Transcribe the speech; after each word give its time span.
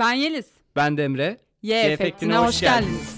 Ben 0.00 0.12
Yeliz. 0.12 0.46
Ben 0.76 0.96
de 0.96 1.04
Emre. 1.04 1.40
Y, 1.62 1.74
Y 1.74 1.92
efektine, 1.92 2.36
hoş 2.36 2.60
geldiniz. 2.60 3.16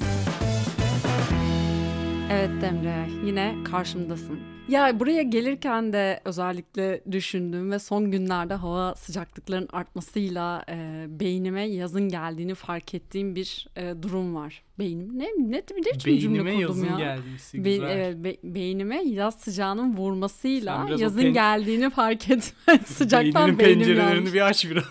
Evet 2.32 2.50
Demre, 2.62 3.06
yine 3.24 3.54
karşımdasın. 3.70 4.51
Ya 4.68 5.00
buraya 5.00 5.22
gelirken 5.22 5.92
de 5.92 6.20
özellikle 6.24 7.00
düşündüm 7.12 7.70
ve 7.70 7.78
son 7.78 8.10
günlerde 8.10 8.54
hava 8.54 8.94
sıcaklıkların 8.94 9.68
artmasıyla 9.72 10.64
e, 10.68 11.04
beynime 11.08 11.62
yazın 11.62 12.08
geldiğini 12.08 12.54
fark 12.54 12.94
ettiğim 12.94 13.34
bir 13.36 13.66
e, 13.76 13.94
durum 14.02 14.34
var. 14.34 14.62
Beynim 14.78 15.18
ne 15.18 15.24
ne, 15.24 15.56
ne 15.56 15.92
biçim 15.94 16.18
cümle 16.18 16.44
Beynime 16.44 16.66
kurdum 16.66 16.84
yazın 16.84 16.86
ya? 16.86 16.98
gelmişsi 17.14 17.64
Be- 17.64 17.72
güzel. 17.72 17.90
evet, 17.90 18.16
be- 18.24 18.54
beynime 18.54 19.02
yaz 19.02 19.34
sıcağının 19.34 19.96
vurmasıyla 19.96 20.86
yazın 20.98 21.20
pen- 21.22 21.32
geldiğini 21.32 21.90
fark 21.90 22.30
etme 22.30 22.78
sıcaktan 22.86 23.34
Beyninin 23.34 23.58
beynim 23.58 23.78
pencerelerini 23.78 24.14
yanmış. 24.14 24.32
bir 24.34 24.40
aç 24.48 24.70
biraz. 24.70 24.84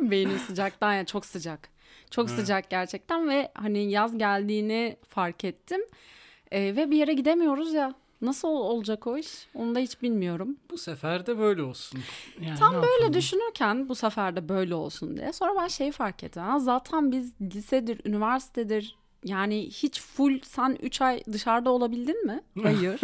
Beynim 0.00 0.38
sıcaktan 0.38 0.94
ya 0.94 1.04
çok 1.06 1.26
sıcak. 1.26 1.68
Çok 2.10 2.28
Evet. 2.28 2.38
sıcak 2.40 2.70
gerçekten 2.70 3.28
ve 3.28 3.50
hani 3.54 3.90
yaz 3.90 4.18
geldiğini 4.18 4.96
fark 5.08 5.44
ettim. 5.44 5.80
Ee, 6.50 6.76
ve 6.76 6.90
bir 6.90 6.96
yere 6.96 7.12
gidemiyoruz 7.12 7.74
ya. 7.74 7.94
Nasıl 8.20 8.48
ol- 8.48 8.70
olacak 8.70 9.06
o 9.06 9.18
iş? 9.18 9.28
Onu 9.54 9.74
da 9.74 9.78
hiç 9.78 10.02
bilmiyorum. 10.02 10.56
Bu 10.70 10.78
sefer 10.78 11.26
de 11.26 11.38
böyle 11.38 11.62
olsun. 11.62 12.00
Yani 12.40 12.58
Tam 12.58 12.74
böyle 12.74 12.86
yapalım? 12.86 13.12
düşünürken 13.14 13.88
bu 13.88 13.94
sefer 13.94 14.36
de 14.36 14.48
böyle 14.48 14.74
olsun 14.74 15.16
diye. 15.16 15.32
Sonra 15.32 15.60
ben 15.62 15.68
şeyi 15.68 15.92
fark 15.92 16.24
ettim. 16.24 16.42
Ha, 16.42 16.58
zaten 16.58 17.12
biz 17.12 17.32
lisedir, 17.40 18.00
üniversitedir 18.04 18.96
yani 19.24 19.66
hiç 19.68 20.00
full 20.00 20.40
sen 20.42 20.78
3 20.82 21.00
ay 21.00 21.22
dışarıda 21.32 21.70
olabildin 21.70 22.26
mi? 22.26 22.40
Hayır. 22.62 23.00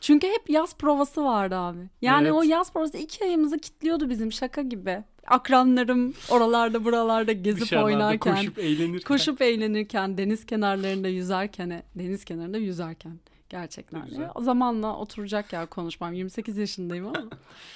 Çünkü 0.00 0.26
hep 0.26 0.50
yaz 0.50 0.76
provası 0.76 1.24
vardı 1.24 1.56
abi. 1.56 1.78
Yani 2.02 2.22
Evet. 2.22 2.32
o 2.32 2.42
yaz 2.42 2.72
provası 2.72 2.96
iki 2.98 3.24
ayımızı 3.24 3.58
kilitliyordu 3.58 4.10
bizim 4.10 4.32
şaka 4.32 4.62
gibi. 4.62 5.04
Akranlarım 5.26 6.14
oralarda 6.30 6.84
buralarda 6.84 7.32
gezip 7.32 7.60
Dışarılarda 7.62 7.86
oynarken. 7.94 8.36
koşup 8.36 8.58
eğlenirken. 8.58 9.08
Koşup 9.08 9.42
eğlenirken, 9.42 10.18
deniz 10.18 10.46
kenarlarında 10.46 11.08
yüzerken, 11.08 11.82
deniz 11.94 12.24
kenarında 12.24 12.58
yüzerken 12.58 13.18
gerçekten. 13.54 14.04
Güzel. 14.06 14.30
O 14.34 14.42
zamanla 14.42 14.96
oturacak 14.96 15.52
ya 15.52 15.66
konuşmam. 15.66 16.12
28 16.12 16.56
yaşındayım 16.58 17.06
ama. 17.06 17.24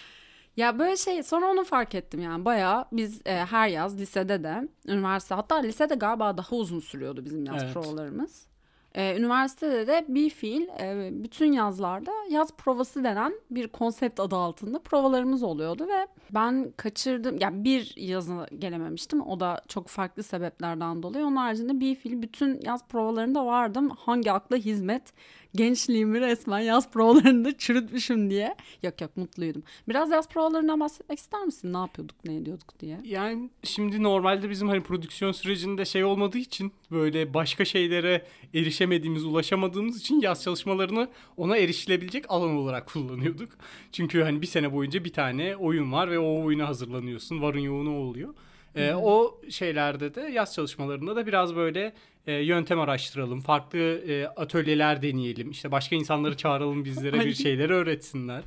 ya 0.56 0.78
böyle 0.78 0.96
şey 0.96 1.22
sonra 1.22 1.46
onu 1.46 1.64
fark 1.64 1.94
ettim 1.94 2.20
yani 2.20 2.44
bayağı 2.44 2.84
biz 2.92 3.20
e, 3.26 3.34
her 3.34 3.68
yaz 3.68 3.98
lisede 3.98 4.44
de 4.44 4.68
üniversite 4.86 5.34
hatta 5.34 5.56
lisede 5.56 5.94
galiba 5.94 6.36
daha 6.36 6.56
uzun 6.56 6.80
sürüyordu 6.80 7.24
bizim 7.24 7.44
yaz 7.44 7.62
Evet. 7.62 7.74
provalarımız. 7.74 8.46
E, 8.94 9.16
üniversitede 9.18 9.86
de 9.86 10.04
bir 10.08 10.30
fiil 10.30 10.68
e, 10.80 11.10
bütün 11.12 11.52
yazlarda 11.52 12.12
yaz 12.30 12.56
provası 12.56 13.04
denen 13.04 13.32
bir 13.50 13.68
konsept 13.68 14.20
adı 14.20 14.36
altında 14.36 14.78
provalarımız 14.78 15.42
oluyordu 15.42 15.88
ve 15.88 16.06
ben 16.30 16.72
kaçırdım 16.76 17.38
ya 17.40 17.64
bir 17.64 17.92
yazı 17.96 18.46
gelememiştim. 18.58 19.20
O 19.20 19.40
da 19.40 19.62
çok 19.68 19.88
farklı 19.88 20.22
sebeplerden 20.22 21.02
dolayı. 21.02 21.24
Onun 21.24 21.36
haricinde 21.36 21.80
bir 21.80 21.94
fiil 21.94 22.22
bütün 22.22 22.60
yaz 22.62 22.88
provalarında 22.88 23.46
vardım. 23.46 23.90
Hangi 23.90 24.32
akla 24.32 24.56
hizmet 24.56 25.12
gençliğimi 25.54 26.20
resmen 26.20 26.58
yaz 26.58 26.90
provalarında 26.90 27.58
çürütmüşüm 27.58 28.30
diye. 28.30 28.56
Yok 28.82 29.00
yok 29.00 29.16
mutluydum. 29.16 29.62
Biraz 29.88 30.10
yaz 30.10 30.28
provalarından 30.28 30.80
bahsetmek 30.80 31.18
ister 31.18 31.44
misin? 31.44 31.72
Ne 31.72 31.76
yapıyorduk 31.76 32.24
ne 32.24 32.36
ediyorduk 32.36 32.80
diye? 32.80 33.00
Yani 33.04 33.50
şimdi 33.62 34.02
normalde 34.02 34.50
bizim 34.50 34.68
hani 34.68 34.82
prodüksiyon 34.82 35.32
sürecinde 35.32 35.84
şey 35.84 36.04
olmadığı 36.04 36.38
için 36.38 36.72
böyle 36.90 37.34
başka 37.34 37.64
şeylere 37.64 38.26
erişemediğimiz, 38.78 39.24
ulaşamadığımız 39.24 40.00
için 40.00 40.20
yaz 40.20 40.42
çalışmalarını 40.42 41.08
ona 41.36 41.56
erişilebilecek 41.56 42.24
alan 42.28 42.50
olarak 42.50 42.86
kullanıyorduk. 42.86 43.48
Çünkü 43.92 44.22
hani 44.22 44.42
bir 44.42 44.46
sene 44.46 44.72
boyunca 44.72 45.04
bir 45.04 45.12
tane 45.12 45.56
oyun 45.56 45.92
var 45.92 46.10
ve 46.10 46.18
o 46.18 46.44
oyuna 46.44 46.68
hazırlanıyorsun. 46.68 47.42
Varın 47.42 47.58
yoğunu 47.58 47.96
oluyor. 47.96 48.34
Ee, 48.76 48.94
o 48.94 49.40
şeylerde 49.50 50.14
de 50.14 50.20
yaz 50.20 50.54
çalışmalarında 50.54 51.16
da 51.16 51.26
biraz 51.26 51.56
böyle 51.56 51.92
e, 52.28 52.32
yöntem 52.32 52.80
araştıralım, 52.80 53.40
farklı 53.40 53.78
e, 53.78 54.26
atölyeler 54.26 55.02
deneyelim, 55.02 55.50
işte 55.50 55.72
başka 55.72 55.96
insanları 55.96 56.36
çağıralım 56.36 56.84
bizlere 56.84 57.20
bir 57.20 57.34
şeyler 57.34 57.70
öğretsinler. 57.70 58.42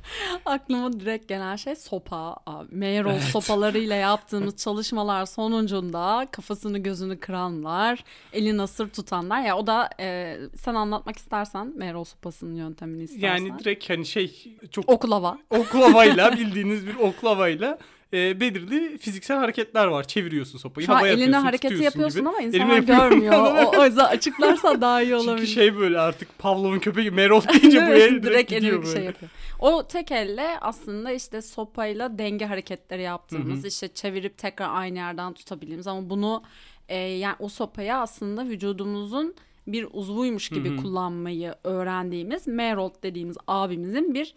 Aklıma 0.46 0.92
direkt 0.92 1.28
gelen 1.28 1.56
şey 1.56 1.76
sopa. 1.76 2.36
Meyrol 2.70 3.18
sopalarıyla 3.18 3.96
yaptığımız 4.10 4.56
çalışmalar 4.56 5.26
sonucunda 5.26 6.26
kafasını 6.30 6.78
gözünü 6.78 7.20
kıranlar, 7.20 8.04
eli 8.32 8.56
nasır 8.56 8.90
tutanlar. 8.90 9.42
Ya 9.42 9.56
o 9.56 9.66
da 9.66 9.90
e, 10.00 10.38
sen 10.56 10.74
anlatmak 10.74 11.16
istersen 11.16 11.72
Meyrol 11.76 12.04
sopasının 12.04 12.54
yöntemini 12.54 13.02
istersen. 13.02 13.44
Yani 13.44 13.58
direkt 13.58 13.90
hani 13.90 14.06
şey 14.06 14.56
çok 14.70 14.88
Oklava. 14.88 15.38
oklavayla 15.50 16.32
bildiğiniz 16.36 16.86
bir 16.86 16.94
oklavayla 16.94 17.78
e, 18.12 18.40
belirli 18.40 18.98
fiziksel 18.98 19.36
hareketler 19.36 19.86
var. 19.86 20.04
Çeviriyorsun 20.04 20.58
sopayı. 20.58 20.86
Şu 20.86 20.94
havaya 20.94 21.12
atıyorsun, 21.12 21.32
hareketi 21.32 21.82
yapıyorsun 21.82 22.20
gibi. 22.20 22.28
ama 22.28 22.40
insanlar 22.40 22.78
görmüyor. 22.78 23.32
O, 23.42 23.80
o 23.80 23.84
yüzden 23.84 24.04
açıklarsa 24.04 24.80
daha 24.80 25.02
iyi 25.02 25.14
olabilir. 25.14 25.46
Çünkü 25.46 25.46
şey 25.46 25.76
böyle 25.76 25.98
artık 25.98 26.38
Pavlov'un 26.38 26.78
köpeği 26.78 27.10
Merol 27.10 27.42
deyince 27.52 27.86
bu 27.86 27.90
el 27.90 28.22
direkt, 28.22 28.50
gidiyor 28.50 28.72
elini 28.72 28.84
böyle. 28.84 28.96
şey 28.96 29.04
yapıyor. 29.04 29.30
O 29.58 29.86
tek 29.86 30.12
elle 30.12 30.58
aslında 30.60 31.12
işte 31.12 31.42
sopayla 31.42 32.18
denge 32.18 32.46
hareketleri 32.46 33.02
yaptığımız, 33.02 33.64
işte 33.64 33.88
çevirip 33.88 34.38
tekrar 34.38 34.68
aynı 34.74 34.98
yerden 34.98 35.32
tutabildiğimiz 35.32 35.86
ama 35.86 36.10
bunu 36.10 36.42
e, 36.88 36.96
yani 36.96 37.36
o 37.38 37.48
sopayı 37.48 37.94
aslında 37.94 38.44
vücudumuzun 38.44 39.34
bir 39.66 39.86
uzvuymuş 39.92 40.48
gibi 40.48 40.76
kullanmayı 40.76 41.54
öğrendiğimiz 41.64 42.46
Merold 42.46 43.02
dediğimiz 43.02 43.36
abimizin 43.46 44.14
bir 44.14 44.34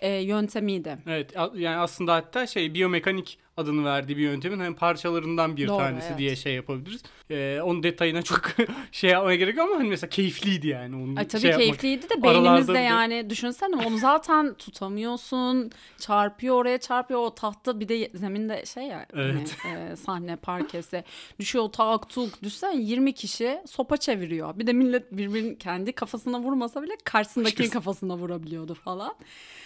e, 0.00 0.08
yöntemiydi. 0.10 0.98
Evet 1.06 1.34
yani 1.54 1.76
aslında 1.76 2.14
hatta 2.14 2.46
şey 2.46 2.74
biyomekanik 2.74 3.38
adını 3.56 3.84
verdiği 3.84 4.16
bir 4.16 4.22
yöntemin 4.22 4.58
hani 4.58 4.74
parçalarından 4.76 5.56
bir 5.56 5.68
Doğru, 5.68 5.78
tanesi 5.78 6.06
evet. 6.08 6.18
diye 6.18 6.36
şey 6.36 6.54
yapabiliriz. 6.54 7.02
Ee, 7.30 7.60
onun 7.64 7.82
detayına 7.82 8.22
çok 8.22 8.40
şey 8.92 9.10
yapmaya 9.10 9.36
gerek 9.36 9.58
ama 9.58 9.76
hani 9.76 9.88
mesela 9.88 10.10
keyifliydi 10.10 10.68
yani. 10.68 10.96
Onu 10.96 11.18
Ay 11.18 11.28
tabii 11.28 11.42
şey 11.42 11.50
yapmak. 11.50 11.66
keyifliydi 11.80 12.10
de 12.10 12.14
Aralarda 12.14 12.44
beynimizde 12.44 12.72
bir 12.72 12.78
de- 12.78 12.82
yani 12.82 13.30
düşünsene 13.30 13.76
onu 13.86 13.98
zaten 13.98 14.54
tutamıyorsun. 14.54 15.70
Çarpıyor 15.98 16.54
oraya 16.56 16.78
çarpıyor 16.78 17.20
o 17.20 17.34
tahta 17.34 17.80
bir 17.80 17.88
de 17.88 18.10
zeminde 18.14 18.64
şey 18.66 18.82
ya 18.84 19.06
Evet. 19.14 19.56
hani, 19.62 19.92
e, 19.92 19.96
sahne 19.96 20.36
parkesi. 20.36 21.04
Düşüyor 21.40 21.68
tak 21.72 22.08
tuk 22.08 22.42
düşsen 22.42 22.72
20 22.72 23.12
kişi 23.12 23.58
sopa 23.66 23.96
çeviriyor. 23.96 24.58
Bir 24.58 24.66
de 24.66 24.72
millet 24.72 25.12
birbirinin 25.12 25.54
kendi 25.54 25.92
kafasına 25.92 26.40
vurmasa 26.40 26.82
bile 26.82 26.92
karşısındakinin 27.04 27.70
kafasına 27.70 28.16
vurabiliyordu 28.16 28.74
falan. 28.74 29.14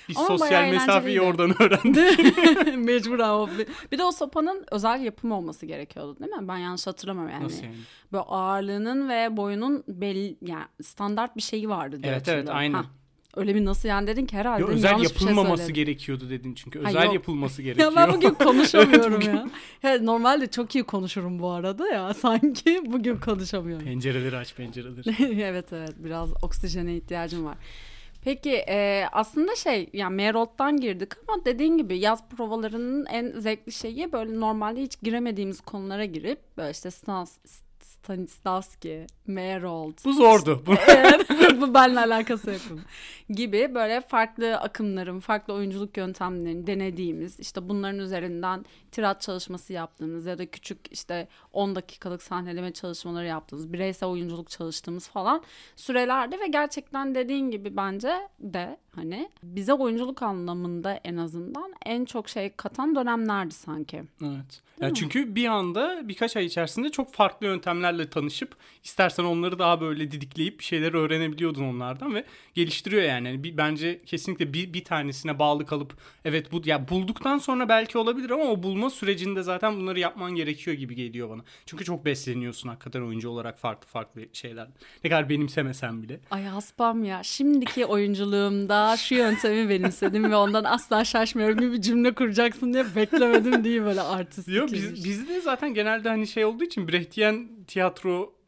Biz 0.08 0.16
Ama 0.16 0.26
sosyal 0.26 0.68
mesafeyi 0.70 1.20
oradan 1.20 1.62
öğrendik. 1.62 2.76
Mecbur 2.76 3.18
ama. 3.18 3.48
Bir- 3.92 3.98
de 3.98 4.04
o 4.04 4.12
sopanın 4.12 4.64
özel 4.70 5.00
yapımı 5.00 5.36
olması 5.36 5.66
gerekiyordu 5.66 6.16
değil 6.20 6.32
mi? 6.32 6.48
Ben 6.48 6.56
yanlış 6.58 6.86
hatırlamıyorum 6.86 7.32
yani. 7.32 7.44
Nasıl 7.44 7.64
yani? 7.64 7.74
Böyle 8.12 8.24
ağırlığının 8.24 9.08
ve 9.08 9.36
boyunun 9.36 9.84
belli 9.88 10.36
yani 10.42 10.64
standart 10.82 11.36
bir 11.36 11.42
şeyi 11.42 11.68
vardı 11.68 12.02
diye 12.02 12.12
Evet, 12.12 12.28
evet, 12.28 12.48
aynen. 12.50 12.74
Ha, 12.74 12.84
Öyle 13.36 13.54
bir 13.54 13.64
nasıl 13.64 13.88
yani 13.88 14.06
dedin 14.06 14.26
ki 14.26 14.36
herhalde 14.36 14.62
Yo, 14.62 14.68
özel 14.68 14.94
şey 14.94 15.02
yapılmaması 15.04 15.56
söyledim. 15.56 15.74
gerekiyordu 15.74 16.30
dedin 16.30 16.54
çünkü. 16.54 16.82
Ha, 16.82 16.88
Özel 16.88 17.04
yok. 17.04 17.14
yapılması 17.14 17.62
gerekiyor. 17.62 17.92
Ya 17.96 17.96
ben 17.96 18.14
bugün 18.16 18.30
konuşamıyorum 18.44 19.12
Evet, 19.12 19.22
bugün- 19.22 19.36
ya. 19.36 19.46
ya. 19.92 20.02
Normalde 20.02 20.46
çok 20.46 20.74
iyi 20.74 20.84
konuşurum 20.84 21.38
bu 21.38 21.50
arada 21.50 21.88
ya. 21.88 22.14
Sanki 22.14 22.82
bugün 22.86 23.16
konuşamıyorum. 23.16 23.84
Pencereleri 23.84 24.36
aç 24.36 24.54
pencereleri. 24.54 25.40
evet 25.42 25.72
evet 25.72 25.94
biraz 25.98 26.32
oksijene 26.44 26.96
ihtiyacım 26.96 27.44
var. 27.44 27.56
Peki 28.22 28.50
e, 28.68 29.06
aslında 29.12 29.56
şey 29.56 29.90
yani 29.92 30.14
Merold'dan 30.16 30.76
girdik 30.80 31.12
ama 31.28 31.44
dediğin 31.44 31.76
gibi 31.78 31.98
yaz 31.98 32.28
provalarının 32.28 33.06
en 33.06 33.40
zevkli 33.40 33.72
şeyi 33.72 34.12
böyle 34.12 34.40
normalde 34.40 34.82
hiç 34.82 35.02
giremediğimiz 35.02 35.60
konulara 35.60 36.04
girip 36.04 36.56
böyle 36.56 36.70
işte 36.70 36.90
Stans, 36.90 37.38
Stanislavski, 37.84 39.06
Merold. 39.26 40.04
Bu 40.04 40.12
zordu. 40.12 40.62
Bu 40.66 40.74
evet, 40.88 41.26
bu 41.60 41.74
benimle 41.74 42.00
alakası 42.00 42.50
yok 42.50 42.60
gibi 43.30 43.74
böyle 43.74 44.00
farklı 44.00 44.56
akımların, 44.56 45.20
farklı 45.20 45.54
oyunculuk 45.54 45.96
yöntemlerini 45.96 46.66
denediğimiz, 46.66 47.40
işte 47.40 47.68
bunların 47.68 47.98
üzerinden 47.98 48.64
tirat 48.92 49.20
çalışması 49.20 49.72
yaptığımız 49.72 50.26
ya 50.26 50.38
da 50.38 50.46
küçük 50.46 50.78
işte 50.92 51.28
10 51.52 51.74
dakikalık 51.74 52.22
sahneleme 52.22 52.72
çalışmaları 52.72 53.26
yaptığımız, 53.26 53.72
bireysel 53.72 54.08
oyunculuk 54.08 54.50
çalıştığımız 54.50 55.08
falan 55.08 55.42
sürelerde 55.76 56.40
ve 56.40 56.46
gerçekten 56.46 57.14
dediğin 57.14 57.50
gibi 57.50 57.76
bence 57.76 58.28
de 58.40 58.76
hani 59.00 59.30
bize 59.42 59.72
oyunculuk 59.72 60.22
anlamında 60.22 61.00
en 61.04 61.16
azından 61.16 61.72
en 61.86 62.04
çok 62.04 62.28
şey 62.28 62.50
katan 62.50 62.94
dönemlerdi 62.94 63.54
sanki. 63.54 64.02
Evet. 64.22 64.62
Yani 64.80 64.94
çünkü 64.94 65.34
bir 65.34 65.46
anda 65.46 66.08
birkaç 66.08 66.36
ay 66.36 66.46
içerisinde 66.46 66.90
çok 66.90 67.12
farklı 67.12 67.46
yöntemlerle 67.46 68.10
tanışıp 68.10 68.56
istersen 68.84 69.24
onları 69.24 69.58
daha 69.58 69.80
böyle 69.80 70.10
didikleyip 70.10 70.58
bir 70.58 70.64
şeyler 70.64 70.94
öğrenebiliyordun 70.94 71.64
onlardan 71.64 72.14
ve 72.14 72.24
geliştiriyor 72.54 73.02
yani. 73.02 73.28
Yani 73.28 73.44
bir, 73.44 73.56
bence 73.56 74.00
kesinlikle 74.06 74.52
bir, 74.52 74.72
bir 74.72 74.84
tanesine 74.84 75.38
bağlı 75.38 75.66
kalıp 75.66 75.96
evet 76.24 76.52
bu 76.52 76.62
ya 76.64 76.88
bulduktan 76.88 77.38
sonra 77.38 77.68
belki 77.68 77.98
olabilir 77.98 78.30
ama 78.30 78.44
o 78.44 78.62
bulma 78.62 78.90
sürecinde 78.90 79.42
zaten 79.42 79.76
bunları 79.76 79.98
yapman 79.98 80.34
gerekiyor 80.34 80.76
gibi 80.76 80.94
geliyor 80.94 81.30
bana. 81.30 81.42
Çünkü 81.66 81.84
çok 81.84 82.04
besleniyorsun 82.04 82.68
hakikaten 82.68 83.02
oyuncu 83.02 83.30
olarak 83.30 83.58
farklı 83.58 83.88
farklı 83.88 84.22
şeyler. 84.32 84.68
Ne 85.04 85.10
kadar 85.10 85.28
benimsemesen 85.28 86.02
bile. 86.02 86.20
Ay 86.30 86.44
haspam 86.44 87.04
ya. 87.04 87.22
Şimdiki 87.22 87.86
oyunculuğumda 87.86 88.89
mesela 88.90 89.08
şu 89.08 89.14
yöntemi 89.14 89.68
benimsedim 89.68 90.30
ve 90.30 90.36
ondan 90.36 90.64
asla 90.64 91.04
şaşmıyorum 91.04 91.60
gibi 91.60 91.72
bir 91.72 91.80
cümle 91.80 92.14
kuracaksın 92.14 92.72
diye 92.72 92.84
beklemedim 92.96 93.64
diye 93.64 93.84
böyle 93.84 94.00
artistik. 94.00 94.54
Yok 94.54 94.72
biz, 94.72 95.04
bizde 95.04 95.40
zaten 95.40 95.74
genelde 95.74 96.08
hani 96.08 96.26
şey 96.26 96.44
olduğu 96.44 96.64
için 96.64 96.88
Brechtian 96.88 97.48
tiyatro 97.66 98.39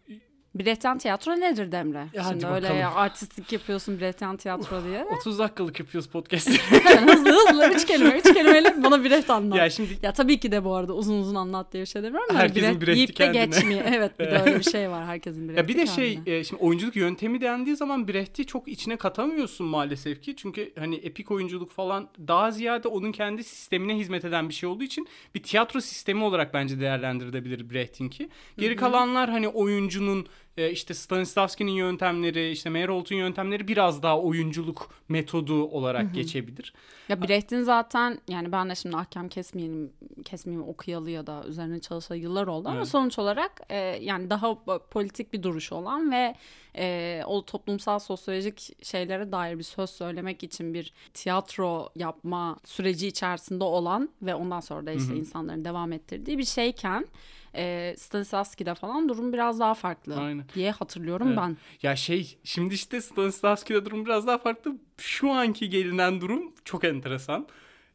Brechtian 0.55 0.99
tiyatro 0.99 1.33
nedir 1.33 1.73
Demre? 1.73 2.07
Ya 2.13 2.23
Şimdi 2.31 2.47
öyle 2.47 2.63
bakalım. 2.63 2.81
ya, 2.81 2.95
artistik 2.95 3.53
yapıyorsun 3.53 4.01
Brechtian 4.01 4.37
tiyatro 4.37 4.85
diye. 4.85 5.05
30 5.21 5.39
dakikalık 5.39 5.81
yapıyoruz 5.81 6.09
podcast. 6.11 6.49
hızlı 7.07 7.49
hızlı 7.51 7.71
üç 7.75 7.87
kelime 7.87 8.19
üç 8.19 8.35
kelimeyle 8.35 8.83
bana 8.83 9.05
Brecht 9.05 9.31
anlat. 9.31 9.59
ya 9.59 9.65
Ya, 9.65 9.71
şimdi 9.71 9.99
tabii 10.17 10.41
ki 10.41 10.53
de 10.53 10.65
bu 10.65 10.75
arada 10.75 10.93
uzun 10.95 11.21
uzun 11.21 11.35
anlat 11.35 11.73
diye 11.73 11.81
bir 11.83 11.87
şey 11.89 12.03
demiyorum. 12.03 12.35
da 12.35 12.39
Herkesin 12.39 12.69
Brecht 12.69 12.81
Brecht'i 12.81 12.97
yiyip 12.99 13.09
de 13.11 13.13
kendine. 13.15 13.45
geçmiyor. 13.47 13.83
Evet 13.87 14.19
bir 14.21 14.25
de 14.25 14.39
öyle 14.41 14.59
bir 14.59 14.63
şey 14.65 14.91
var 14.91 15.05
herkesin 15.07 15.49
Brecht'i 15.49 15.59
Ya 15.61 15.69
bir 15.69 15.77
de 15.79 15.87
şey 15.87 16.15
kendine. 16.15 16.35
e, 16.37 16.45
şimdi 16.45 16.63
oyunculuk 16.63 16.97
yöntemi 16.97 17.41
dendiği 17.41 17.77
zaman 17.77 18.09
Brecht'i 18.09 18.47
çok 18.47 18.69
içine 18.69 18.97
katamıyorsun 18.97 19.67
maalesef 19.67 20.23
ki. 20.23 20.37
Çünkü 20.37 20.73
hani 20.79 20.95
epik 20.97 21.31
oyunculuk 21.31 21.71
falan 21.73 22.09
daha 22.29 22.51
ziyade 22.51 22.89
onun 22.89 23.13
kendi 23.13 23.45
sistemine 23.45 23.97
hizmet 23.97 24.25
eden 24.25 24.49
bir 24.49 24.55
şey 24.55 24.69
olduğu 24.69 24.85
için 24.85 25.09
bir 25.35 25.43
tiyatro 25.43 25.81
sistemi 25.81 26.25
olarak 26.25 26.55
bence 26.55 26.81
değerlendirilebilir 26.81 27.71
Brecht'inki. 27.71 28.29
Geri 28.59 28.77
kalanlar 28.77 29.31
hani 29.31 29.49
oyuncunun 29.49 30.27
e, 30.57 30.71
işte 30.71 30.95
Stanislavski'nin 30.95 31.73
yöntemleri, 31.73 32.51
işte 32.51 32.71
Meyerhold'un 32.71 33.17
yöntemleri 33.17 33.69
biraz 33.69 34.03
daha 34.03 34.21
oyunculuk 34.21 34.91
metodu 35.09 35.65
olarak 35.65 36.15
geçebilir. 36.15 36.73
Ya 37.09 37.23
Brecht'in 37.23 37.63
zaten 37.63 38.19
yani 38.29 38.53
ben 38.53 38.71
de 38.71 38.75
şimdi 38.75 38.97
ahkam 38.97 39.29
kesmeyelim, 39.29 39.93
kesmeyeyim 40.25 40.69
okuyalı 40.69 41.11
ya 41.11 41.27
da 41.27 41.45
üzerine 41.49 41.81
çalışalı 41.81 42.19
yıllar 42.19 42.47
oldu 42.47 42.69
ama 42.69 42.79
Evet. 42.79 42.89
sonuç 42.89 43.19
olarak 43.19 43.61
e, 43.69 43.77
yani 43.79 44.31
daha 44.31 44.47
po- 44.47 44.89
politik 44.91 45.33
bir 45.33 45.43
duruşu 45.43 45.75
olan 45.75 46.13
ve 46.13 46.35
e, 46.77 47.23
o 47.27 47.45
toplumsal 47.45 47.99
sosyolojik 47.99 48.85
şeylere 48.85 49.33
dair 49.33 49.59
bir 49.59 49.63
söz 49.63 49.91
söylemek 49.91 50.43
için 50.43 50.75
bir 50.75 50.93
tiyatro 51.15 51.89
yapma 51.97 52.57
süreci 52.65 53.07
içerisinde 53.07 53.65
olan 53.65 54.09
ve 54.23 54.35
ondan 54.35 54.61
sonra 54.61 54.87
da 54.87 54.93
işte 54.93 55.17
insanların 55.17 55.65
devam 55.65 55.93
ettirdiği 55.93 56.39
bir 56.39 56.45
şeyken 56.45 57.07
e, 57.55 57.95
Stanislavski'de 57.99 58.75
falan 58.75 59.09
durum 59.09 59.33
biraz 59.33 59.61
daha 59.61 59.75
farklı 59.75 60.17
Aynen. 60.21 60.45
diye 60.55 60.71
hatırlıyorum 60.71 61.29
Evet. 61.29 61.39
ben. 61.39 61.57
Ya 61.83 61.97
şey 61.97 62.39
şimdi 62.45 62.75
işte 62.75 63.01
Stanislavski'de 63.01 63.85
durum 63.85 64.05
biraz 64.05 64.27
daha 64.27 64.39
farklı. 64.39 64.77
Şu 64.99 65.31
anki 65.31 65.69
gelinen 65.69 66.21
durum 66.21 66.53
çok 66.65 66.85
enteresan. 66.85 67.47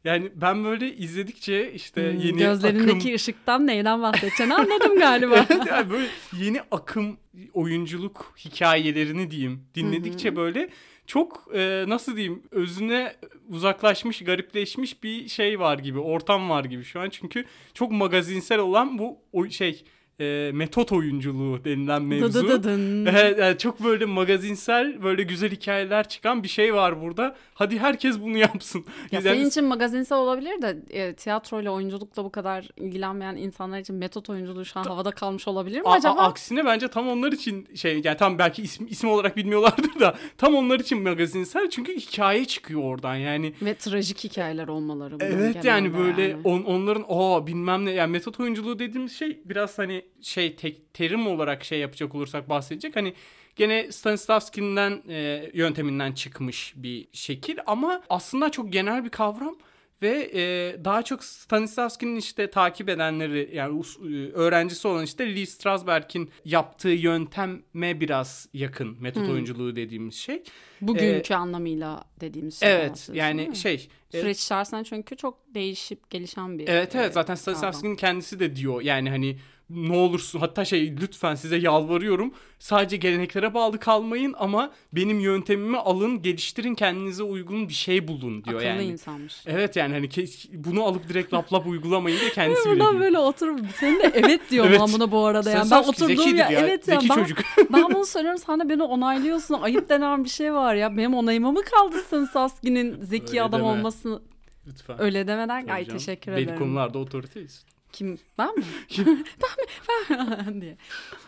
Yani 0.04 0.32
ben 0.34 0.64
böyle 0.64 0.96
izledikçe 0.96 1.72
işte 1.72 2.12
Hmm, 2.12 2.20
yeni 2.20 2.38
Gözlerindeki 2.38 2.98
akım... 2.98 3.14
ışıktan 3.14 3.66
neyden 3.66 4.02
bahsedeceğini 4.02 4.54
anladım 4.58 4.98
galiba. 4.98 5.46
Evet, 5.50 5.66
yani 5.66 5.90
böyle 5.90 6.06
yeni 6.38 6.60
akım 6.70 7.16
oyunculuk 7.54 8.34
hikayelerini 8.44 9.30
diyeyim. 9.30 9.64
Dinledikçe 9.74 10.36
böyle 10.36 10.70
çok 11.06 11.48
e, 11.54 11.84
nasıl 11.88 12.16
diyeyim 12.16 12.42
özüne 12.50 13.16
uzaklaşmış 13.48 14.24
garipleşmiş 14.24 15.02
bir 15.02 15.28
şey 15.28 15.60
var 15.60 15.78
gibi 15.78 15.98
ortam 15.98 16.50
var 16.50 16.64
gibi 16.64 16.84
şu 16.84 17.00
an. 17.00 17.10
Çünkü 17.10 17.44
çok 17.74 17.90
magazinsel 17.90 18.58
olan 18.58 18.98
bu 18.98 19.18
o 19.32 19.48
şey 19.48 19.84
e, 20.20 20.50
metot 20.54 20.92
oyunculuğu 20.92 21.64
denilen 21.64 22.02
mevzu. 22.02 22.48
Yani 23.38 23.58
çok 23.58 23.84
böyle 23.84 24.04
magazinsel 24.04 25.02
böyle 25.02 25.22
güzel 25.22 25.50
hikayeler 25.50 26.08
çıkan 26.08 26.42
bir 26.42 26.48
şey 26.48 26.74
var 26.74 27.02
burada. 27.02 27.36
Hadi 27.54 27.78
herkes 27.78 28.20
bunu 28.20 28.36
yapsın. 28.38 28.84
Ya 29.12 29.20
Yani- 29.20 29.22
senin 29.22 29.48
için 29.48 29.64
magazinsel 29.64 30.18
olabilir 30.18 30.62
de 30.62 30.78
e, 30.90 31.12
tiyatroyla 31.14 31.70
oyunculukla 31.70 32.24
bu 32.24 32.30
kadar 32.32 32.68
ilgilenmeyen 32.76 33.36
insanlar 33.36 33.78
için 33.78 33.96
metot 33.96 34.30
oyunculuğu 34.30 34.64
şu 34.64 34.80
an 34.80 34.84
havada 34.84 35.10
kalmış 35.10 35.48
olabilir 35.48 35.80
mi 35.80 35.86
A- 35.88 35.92
acaba? 35.92 36.20
aksine 36.20 36.64
bence 36.64 36.88
tam 36.88 37.08
onlar 37.08 37.32
için 37.32 37.68
şey 37.74 38.00
yani 38.04 38.16
tam 38.16 38.38
belki 38.38 38.62
isim, 38.62 38.86
isim 38.90 39.10
olarak 39.10 39.36
bilmiyorlardır 39.36 40.00
da 40.00 40.14
tam 40.38 40.54
onlar 40.54 40.80
için 40.80 41.02
magazinsel 41.02 41.70
çünkü 41.70 41.96
hikaye 41.96 42.44
çıkıyor 42.44 42.82
oradan 42.82 43.14
yani. 43.16 43.52
Ve 43.62 43.74
trajik 43.74 44.24
hikayeler 44.24 44.68
olmaları. 44.68 45.16
Evet 45.20 45.64
yani 45.64 45.94
böyle 45.94 46.22
yani. 46.22 46.40
on, 46.44 46.62
onların 46.62 47.04
o 47.08 47.46
bilmem 47.46 47.84
ne 47.84 47.90
yani 47.90 48.10
metot 48.10 48.40
oyunculuğu 48.40 48.78
dediğimiz 48.78 49.12
şey 49.12 49.40
biraz 49.44 49.78
hani 49.78 50.02
şey 50.22 50.56
tek 50.56 50.94
terim 50.94 51.26
olarak 51.26 51.64
şey 51.64 51.78
yapacak 51.78 52.14
olursak 52.14 52.48
bahsedecek 52.48 52.96
hani 52.96 53.14
gene 53.56 53.92
Stanislavski'nden 53.92 55.02
e, 55.08 55.50
yönteminden 55.54 56.12
çıkmış 56.12 56.74
bir 56.76 57.08
şekil 57.12 57.58
ama 57.66 58.02
aslında 58.08 58.50
çok 58.50 58.72
genel 58.72 59.04
bir 59.04 59.10
kavram 59.10 59.56
ve 60.02 60.30
e, 60.34 60.76
daha 60.84 61.02
çok 61.02 61.24
Stanislavski'nin 61.24 62.16
işte 62.16 62.50
takip 62.50 62.88
edenleri 62.88 63.50
yani 63.54 63.80
e, 63.80 64.32
öğrencisi 64.32 64.88
olan 64.88 65.04
işte 65.04 65.36
Lee 65.36 65.46
Strasberg'in 65.46 66.30
yaptığı 66.44 66.88
yönteme 66.88 68.00
biraz 68.00 68.48
yakın 68.52 69.02
metot 69.02 69.22
Hmm. 69.22 69.32
oyunculuğu 69.32 69.76
dediğimiz 69.76 70.14
şey. 70.14 70.42
Bugünkü 70.80 71.34
anlamıyla 71.34 72.04
dediğimiz 72.20 72.60
şey. 72.60 72.72
Evet 72.72 73.10
yani 73.12 73.56
şey 73.56 73.88
e, 74.12 74.20
Süreç 74.20 74.42
içerisinde 74.42 74.84
çünkü 74.84 75.16
çok 75.16 75.54
değişip 75.54 76.10
gelişen 76.10 76.58
bir 76.58 76.68
Evet 76.68 76.94
evet 76.94 77.10
e, 77.10 77.12
zaten 77.12 77.34
Stanislavski'nin 77.34 77.96
kendisi 77.96 78.40
de 78.40 78.56
diyor 78.56 78.82
yani 78.82 79.10
hani 79.10 79.38
ne 79.70 79.96
olursun 79.96 80.40
hatta 80.40 80.64
şey 80.64 80.96
lütfen 80.96 81.34
size 81.34 81.56
yalvarıyorum 81.56 82.34
sadece 82.58 82.96
geleneklere 82.96 83.54
bağlı 83.54 83.78
kalmayın 83.78 84.34
ama 84.38 84.70
benim 84.92 85.20
yöntemimi 85.20 85.78
alın 85.78 86.22
geliştirin 86.22 86.74
kendinize 86.74 87.22
uygun 87.22 87.68
bir 87.68 87.74
şey 87.74 88.08
bulun 88.08 88.44
diyor 88.44 88.56
akıllı 88.56 88.68
yani. 88.68 88.84
insanmış. 88.84 89.34
Evet 89.46 89.76
yani 89.76 89.94
hani 89.94 90.08
bunu 90.52 90.84
alıp 90.84 91.08
direkt 91.08 91.32
lap 91.34 91.52
lap 91.52 91.66
uygulamayın 91.66 92.20
diye 92.20 92.30
kendisi 92.30 92.70
bile 92.70 92.80
diyor. 92.80 93.00
böyle 93.00 93.18
oturup 93.18 93.60
senin 93.80 94.00
de 94.00 94.10
evet 94.14 94.40
diyorum 94.50 94.70
Evet. 94.70 94.80
ben 94.86 94.92
buna 94.92 95.10
bu 95.10 95.24
arada 95.26 95.50
yani. 95.50 95.58
Ben 95.58 95.64
Stanislavski 95.64 96.04
oturduğum 96.04 96.36
ya, 96.36 96.50
ya, 96.50 96.60
evet 96.60 96.88
ya 96.88 97.00
ben, 97.10 97.14
çocuk. 97.14 97.38
ben 97.72 97.84
bunu 97.94 98.06
söylüyorum 98.06 98.40
sen 98.46 98.60
de 98.60 98.68
beni 98.68 98.82
onaylıyorsun. 98.82 99.54
Ayıp 99.54 99.88
denen 99.88 100.24
bir 100.24 100.28
şey 100.28 100.54
var 100.54 100.74
ya. 100.74 100.96
Benim 100.96 101.14
onayıma 101.14 101.52
mı 101.52 101.62
kaldı 101.62 101.96
Stanislavski'nin 102.06 103.02
zeki 103.02 103.30
Öyle 103.30 103.42
adam 103.42 103.60
deme. 103.60 103.70
olması? 103.70 104.22
Lütfen. 104.66 105.02
Öyle 105.02 105.26
demeden 105.26 105.60
Tabii 105.62 105.72
ay 105.72 105.84
canım. 105.84 105.98
teşekkür 105.98 106.32
Belli 106.32 106.42
ederim. 106.42 106.58
konularda 106.58 106.98
otoriteyiz. 106.98 107.64
Kim? 107.92 108.18
Ben 108.38 108.58
mi? 108.58 108.64
ben 108.98 110.18
mi? 110.18 110.36
Ben 110.46 110.60
diye. 110.60 110.76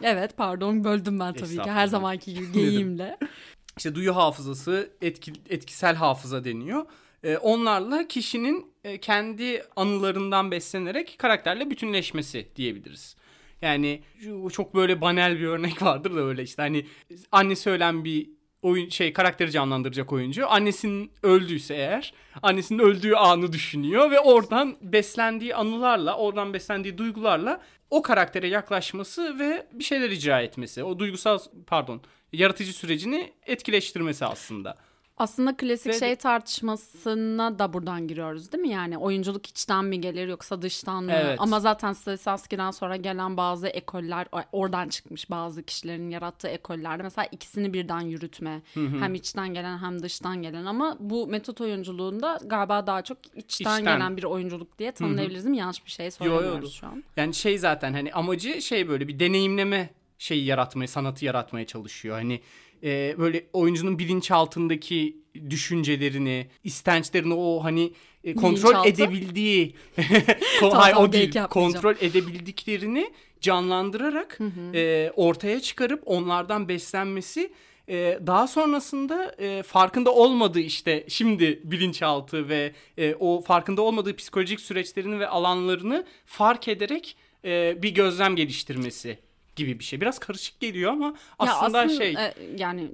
Evet 0.02 0.36
pardon 0.36 0.84
böldüm 0.84 1.20
ben 1.20 1.34
tabii 1.34 1.56
ki. 1.56 1.70
Her 1.70 1.86
zamanki 1.86 2.34
gibi 2.34 2.52
geyiğimle. 2.52 3.18
İşte 3.76 3.94
duyu 3.94 4.16
hafızası, 4.16 4.90
etki, 5.02 5.32
etkisel 5.50 5.94
hafıza 5.94 6.44
deniyor. 6.44 6.86
Ee, 7.24 7.36
onlarla 7.36 8.08
kişinin 8.08 8.72
e, 8.84 8.98
kendi 9.00 9.62
anılarından 9.76 10.50
beslenerek 10.50 11.14
karakterle 11.18 11.70
bütünleşmesi 11.70 12.48
diyebiliriz. 12.56 13.16
Yani 13.62 14.02
çok 14.52 14.74
böyle 14.74 15.00
banal 15.00 15.38
bir 15.38 15.46
örnek 15.46 15.82
vardır 15.82 16.16
da 16.16 16.20
öyle 16.20 16.42
işte 16.42 16.62
hani 16.62 16.86
annesi 17.32 17.70
ölen 17.70 18.04
bir 18.04 18.30
oyun 18.62 18.88
şey 18.88 19.12
karakteri 19.12 19.50
canlandıracak 19.50 20.12
oyuncu 20.12 20.50
annesinin 20.50 21.12
öldüyse 21.22 21.74
eğer 21.74 22.14
annesinin 22.42 22.78
öldüğü 22.78 23.14
anı 23.14 23.52
düşünüyor 23.52 24.10
ve 24.10 24.20
oradan 24.20 24.76
beslendiği 24.80 25.54
anılarla 25.54 26.16
oradan 26.16 26.54
beslendiği 26.54 26.98
duygularla 26.98 27.60
o 27.90 28.02
karaktere 28.02 28.48
yaklaşması 28.48 29.38
ve 29.38 29.66
bir 29.72 29.84
şeyler 29.84 30.10
icra 30.10 30.42
etmesi 30.42 30.84
o 30.84 30.98
duygusal 30.98 31.38
pardon 31.66 32.00
yaratıcı 32.32 32.72
sürecini 32.72 33.32
etkileştirmesi 33.46 34.24
aslında. 34.26 34.76
Aslında 35.20 35.56
klasik 35.56 35.92
Ve- 35.92 35.98
şey 35.98 36.16
tartışmasına 36.16 37.58
da 37.58 37.72
buradan 37.72 38.08
giriyoruz 38.08 38.52
değil 38.52 38.62
mi? 38.62 38.68
Yani 38.68 38.98
oyunculuk 38.98 39.46
içten 39.46 39.84
mi 39.84 40.00
gelir 40.00 40.28
yoksa 40.28 40.62
dıştan 40.62 41.04
mı? 41.04 41.12
Evet. 41.12 41.36
Ama 41.40 41.60
zaten 41.60 41.92
Stanislavski'den 41.92 42.70
sonra 42.70 42.96
gelen 42.96 43.36
bazı 43.36 43.68
ekoller 43.68 44.26
oradan 44.52 44.88
çıkmış 44.88 45.30
bazı 45.30 45.62
kişilerin 45.62 46.10
yarattığı 46.10 46.48
ekollerde. 46.48 47.02
Mesela 47.02 47.26
ikisini 47.32 47.72
birden 47.72 48.00
yürütme. 48.00 48.62
Hem 48.74 49.14
içten 49.14 49.54
gelen 49.54 49.78
hem 49.78 50.02
dıştan 50.02 50.42
gelen 50.42 50.64
ama 50.64 50.96
bu 51.00 51.26
metot 51.26 51.60
oyunculuğunda 51.60 52.38
galiba 52.44 52.86
daha 52.86 53.02
çok 53.02 53.18
içten, 53.34 53.78
İçten. 53.78 53.84
gelen 53.84 54.16
bir 54.16 54.24
oyunculuk 54.24 54.78
diye 54.78 54.92
tanımlayabiliriz 54.92 55.44
değil 55.44 55.50
mi? 55.50 55.58
Yanlış 55.58 55.86
bir 55.86 55.90
şey 55.90 56.06
yo. 56.06 56.10
söylemiyoruz 56.10 56.74
şu 56.74 56.86
an. 56.86 57.04
Yani 57.16 57.34
şey 57.34 57.58
zaten 57.58 57.92
hani 57.92 58.12
amacı 58.12 58.62
şey 58.62 58.88
böyle 58.88 59.08
bir 59.08 59.18
deneyimleme 59.20 59.90
şeyi 60.18 60.44
yaratmaya, 60.44 60.88
sanatı 60.88 61.24
yaratmaya 61.24 61.66
çalışıyor. 61.66 62.16
Hani 62.16 62.40
e, 62.84 63.14
böyle 63.18 63.46
oyuncunun 63.52 63.98
bilinçaltındaki 63.98 65.16
düşüncelerini, 65.50 66.46
istençlerini 66.64 67.34
o 67.34 67.64
hani 67.64 67.92
e, 68.24 68.34
kontrol 68.34 68.70
Bilinçaltı? 68.70 68.88
edebildiği 68.88 69.74
Ko- 69.96 70.60
Tamam, 70.60 70.76
hayır, 70.78 70.94
tamam, 70.94 71.08
o 71.08 71.12
değil. 71.12 71.34
Kontrol 71.50 71.94
edebildiklerini 72.00 73.10
canlandırarak 73.40 74.38
e, 74.74 75.12
ortaya 75.16 75.60
çıkarıp 75.60 76.02
onlardan 76.06 76.68
beslenmesi 76.68 77.52
e, 77.88 78.18
daha 78.26 78.46
sonrasında 78.46 79.34
e, 79.38 79.62
farkında 79.62 80.14
olmadığı 80.14 80.60
işte 80.60 81.04
şimdi 81.08 81.60
bilinçaltı 81.64 82.48
ve 82.48 82.72
e, 82.98 83.14
o 83.14 83.40
farkında 83.40 83.82
olmadığı 83.82 84.16
psikolojik 84.16 84.60
süreçlerini 84.60 85.20
ve 85.20 85.28
alanlarını 85.28 86.06
fark 86.26 86.68
ederek 86.68 87.16
e, 87.44 87.82
bir 87.82 87.90
gözlem 87.90 88.36
geliştirmesi 88.36 89.18
gibi 89.56 89.78
bir 89.78 89.84
şey. 89.84 90.00
Biraz 90.00 90.18
karışık 90.18 90.60
geliyor 90.60 90.92
ama 90.92 91.06
Ya 91.06 91.54
aslında, 91.54 91.88
şey 91.88 92.10
e, 92.10 92.34
yani 92.56 92.90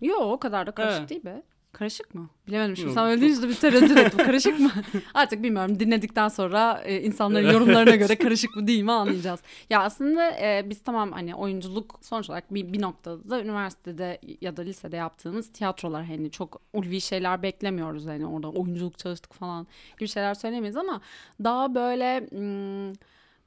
yo 0.00 0.16
o 0.16 0.40
kadar 0.40 0.66
da 0.66 0.72
karışık 0.72 0.98
Evet. 1.00 1.10
değil 1.10 1.24
be. 1.24 1.42
Karışık 1.72 2.14
mı? 2.14 2.28
Bilemedim 2.46 2.76
şimdi 2.76 2.88
Yok, 2.88 2.94
sen 2.94 3.06
öyle 3.06 3.20
deyince 3.20 3.42
de 3.42 3.48
bir 3.48 3.54
tereddüt 3.54 3.96
ettim. 3.96 4.24
Karışık 4.26 4.60
mı? 4.60 4.70
Artık 5.14 5.42
bilmiyorum 5.42 5.80
dinledikten 5.80 6.28
sonra 6.28 6.82
e, 6.84 7.00
insanların 7.00 7.52
yorumlarına 7.52 7.96
göre 7.96 8.16
karışık 8.16 8.56
mı 8.56 8.66
değil 8.66 8.82
mi 8.82 8.92
anlayacağız. 8.92 9.40
Ya 9.70 9.82
aslında 9.82 10.30
e, 10.30 10.62
biz 10.70 10.82
tamam 10.82 11.12
hani 11.12 11.34
oyunculuk 11.34 11.98
sonuç 12.02 12.30
olarak 12.30 12.54
bir, 12.54 12.72
bir 12.72 12.82
noktada 12.82 13.30
da 13.30 13.42
üniversitede 13.42 14.20
ya 14.40 14.56
da 14.56 14.62
lisede 14.62 14.96
yaptığımız 14.96 15.52
tiyatrolar 15.52 16.04
hani 16.04 16.30
çok 16.30 16.62
ulvi 16.72 17.00
şeyler 17.00 17.42
beklemiyoruz 17.42 18.06
hani 18.06 18.26
orada 18.26 18.50
oyunculuk 18.50 18.98
çalıştık 18.98 19.32
falan 19.32 19.66
gibi 19.98 20.08
şeyler 20.08 20.34
söylemeyiz 20.34 20.76
ama 20.76 21.00
daha 21.44 21.74
böyle... 21.74 22.26
Hmm, 22.30 22.92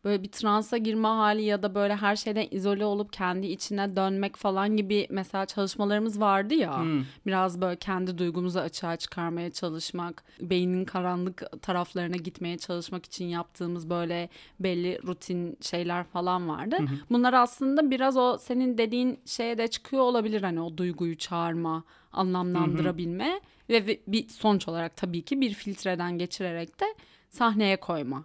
böyle 0.06 0.24
bir 0.24 0.32
transa 0.32 0.78
girme 0.78 1.08
hali 1.08 1.42
ya 1.42 1.64
da 1.64 1.76
böyle 1.76 1.96
her 1.96 2.16
şeyden 2.16 2.48
izole 2.52 2.86
olup 2.86 3.14
kendi 3.14 3.48
içine 3.48 3.96
dönmek 3.96 4.36
falan 4.36 4.78
gibi 4.78 5.08
mesela 5.10 5.46
çalışmalarımız 5.46 6.20
vardı 6.20 6.54
ya. 6.54 6.82
Hmm. 6.82 7.04
Biraz 7.26 7.62
böyle 7.62 7.76
kendi 7.76 8.18
duygumuzu 8.18 8.60
açığa 8.60 8.96
çıkarmaya 8.98 9.52
çalışmak, 9.52 10.24
beynin 10.42 10.86
karanlık 10.86 11.62
taraflarına 11.62 12.16
gitmeye 12.16 12.58
çalışmak 12.58 13.06
için 13.06 13.26
yaptığımız 13.26 13.90
böyle 13.90 14.30
belli 14.60 15.00
rutin 15.08 15.58
şeyler 15.62 16.04
falan 16.04 16.50
vardı. 16.50 16.78
Bunlar 17.10 17.34
aslında 17.34 17.92
biraz 17.92 18.18
o 18.18 18.38
senin 18.38 18.78
dediğin 18.78 19.20
şeye 19.26 19.58
de 19.58 19.68
çıkıyor 19.68 20.04
olabilir 20.04 20.42
hani 20.42 20.62
o 20.62 20.78
duyguyu 20.78 21.18
çağırma, 21.18 21.84
anlamlandırabilme 22.12 23.42
ve 23.70 23.88
ve 23.88 24.00
bir 24.08 24.30
sonuç 24.30 24.68
olarak 24.68 24.98
tabii 24.98 25.22
ki 25.22 25.42
bir 25.42 25.54
filtreden 25.54 26.18
geçirerek 26.18 26.80
de 26.80 26.86
sahneye 27.30 27.78
koyma. 27.78 28.24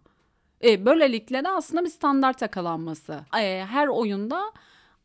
E, 0.64 0.86
böylelikle 0.86 1.44
de 1.44 1.48
aslında 1.48 1.84
bir 1.84 1.90
standart 1.90 2.42
yakalanması. 2.42 3.20
E, 3.40 3.64
her 3.70 3.86
oyunda 3.88 4.52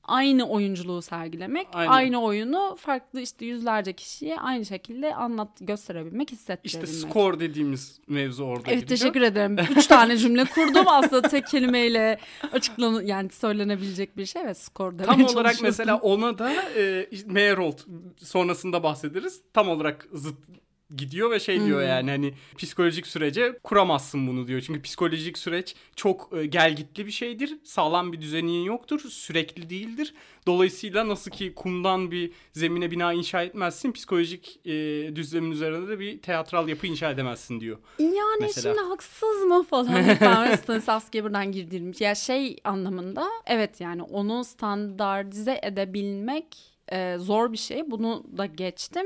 aynı 0.07 0.49
oyunculuğu 0.49 1.01
sergilemek, 1.01 1.67
Aynen. 1.73 1.91
aynı 1.91 2.21
oyunu 2.23 2.75
farklı 2.79 3.21
işte 3.21 3.45
yüzlerce 3.45 3.93
kişiye 3.93 4.39
aynı 4.39 4.65
şekilde 4.65 5.15
anlat 5.15 5.49
gösterebilmek, 5.61 6.31
İşte 6.33 6.59
hissettirebilmek. 6.63 7.09
skor 7.11 7.39
dediğimiz 7.39 7.99
mevzu 8.07 8.43
orada 8.43 8.63
Evet 8.71 8.81
giriyor. 8.81 8.87
teşekkür 8.87 9.21
ederim. 9.21 9.57
Üç 9.77 9.87
tane 9.87 10.17
cümle 10.17 10.45
kurdum 10.45 10.87
aslında 10.87 11.21
tek 11.21 11.47
kelimeyle 11.47 12.19
açıklan 12.51 13.01
yani 13.01 13.29
söylenebilecek 13.29 14.17
bir 14.17 14.25
şey 14.25 14.45
ve 14.45 14.53
skor 14.53 14.91
demeye 14.99 15.05
Tam 15.05 15.25
olarak 15.25 15.55
mesela 15.61 15.97
ona 15.97 16.37
da 16.37 16.53
e, 16.77 17.07
işte 17.11 17.31
Meyerhold 17.31 17.77
sonrasında 18.17 18.83
bahsederiz. 18.83 19.41
Tam 19.53 19.69
olarak 19.69 20.07
zıt 20.13 20.37
gidiyor 20.95 21.31
ve 21.31 21.39
şey 21.39 21.65
diyor 21.65 21.81
Hmm. 21.81 21.87
yani 21.89 22.11
hani 22.11 22.33
psikolojik 22.57 23.07
sürece 23.07 23.59
kuramazsın 23.63 24.27
bunu 24.27 24.47
diyor. 24.47 24.61
Çünkü 24.61 24.81
psikolojik 24.81 25.37
süreç 25.37 25.75
çok 25.95 26.29
e, 26.37 26.45
gelgitli 26.45 27.05
bir 27.05 27.11
şeydir. 27.11 27.57
Sağlam 27.63 28.13
bir 28.13 28.21
düzeni 28.21 28.65
yoktur. 28.65 28.99
Sürekli 28.99 29.69
değildir. 29.69 30.13
Dolayısıyla 30.47 31.07
nasıl 31.07 31.31
ki 31.31 31.53
kumdan 31.55 32.11
bir 32.11 32.31
zemine 32.53 32.91
bina 32.91 33.13
inşa 33.13 33.43
etmezsin. 33.43 33.91
Psikolojik 33.91 34.59
e, 34.65 34.71
düzlemin 35.15 35.51
üzerinde 35.51 35.87
de 35.87 35.99
bir 35.99 36.21
teatral 36.21 36.67
yapı 36.67 36.87
inşa 36.87 37.11
edemezsin 37.11 37.59
diyor. 37.59 37.77
Yani 37.99 38.13
Mesela. 38.41 38.75
şimdi 38.75 38.89
haksız 38.89 39.43
mı 39.43 39.63
falan 39.63 40.15
falan 40.15 40.55
Stanislavski'ye 40.55 41.23
buradan 41.23 41.51
girdirilmiş. 41.51 42.01
Ya 42.01 42.15
şey 42.15 42.57
anlamında 42.63 43.27
evet 43.45 43.81
yani 43.81 44.03
onu 44.03 44.43
standartize 44.43 45.59
edebilmek 45.63 46.57
e, 46.91 47.17
zor 47.17 47.51
bir 47.51 47.57
şey. 47.57 47.91
Bunu 47.91 48.23
da 48.37 48.45
geçtim. 48.45 49.05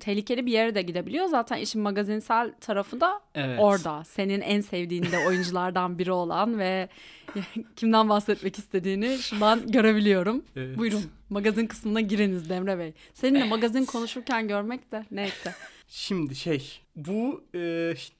Tehlikeli 0.00 0.46
bir 0.46 0.52
yere 0.52 0.74
de 0.74 0.82
gidebiliyor. 0.82 1.26
Zaten 1.26 1.56
işin 1.56 1.82
magazinsel 1.82 2.52
tarafı 2.60 3.00
da 3.00 3.20
Evet. 3.34 3.58
orada. 3.60 4.04
Senin 4.04 4.40
en 4.40 4.60
sevdiğin 4.60 5.02
de 5.12 5.18
oyunculardan 5.26 5.98
biri 5.98 6.12
olan 6.12 6.58
ve 6.58 6.88
kimden 7.76 8.08
bahsetmek 8.08 8.58
istediğini 8.58 9.18
şu 9.18 9.44
an 9.44 9.72
görebiliyorum. 9.72 10.44
Evet. 10.56 10.78
Buyurun 10.78 11.02
magazin 11.30 11.66
kısmına 11.66 12.00
giriniz 12.00 12.48
Demre 12.50 12.78
Bey. 12.78 12.92
Seninle 13.14 13.44
magazin 13.44 13.84
konuşurken 13.84 14.48
görmek 14.48 14.92
de 14.92 15.04
neyse. 15.10 15.54
Şimdi 15.92 16.34
şey 16.34 16.80
bu 16.96 17.44
e, 17.54 17.58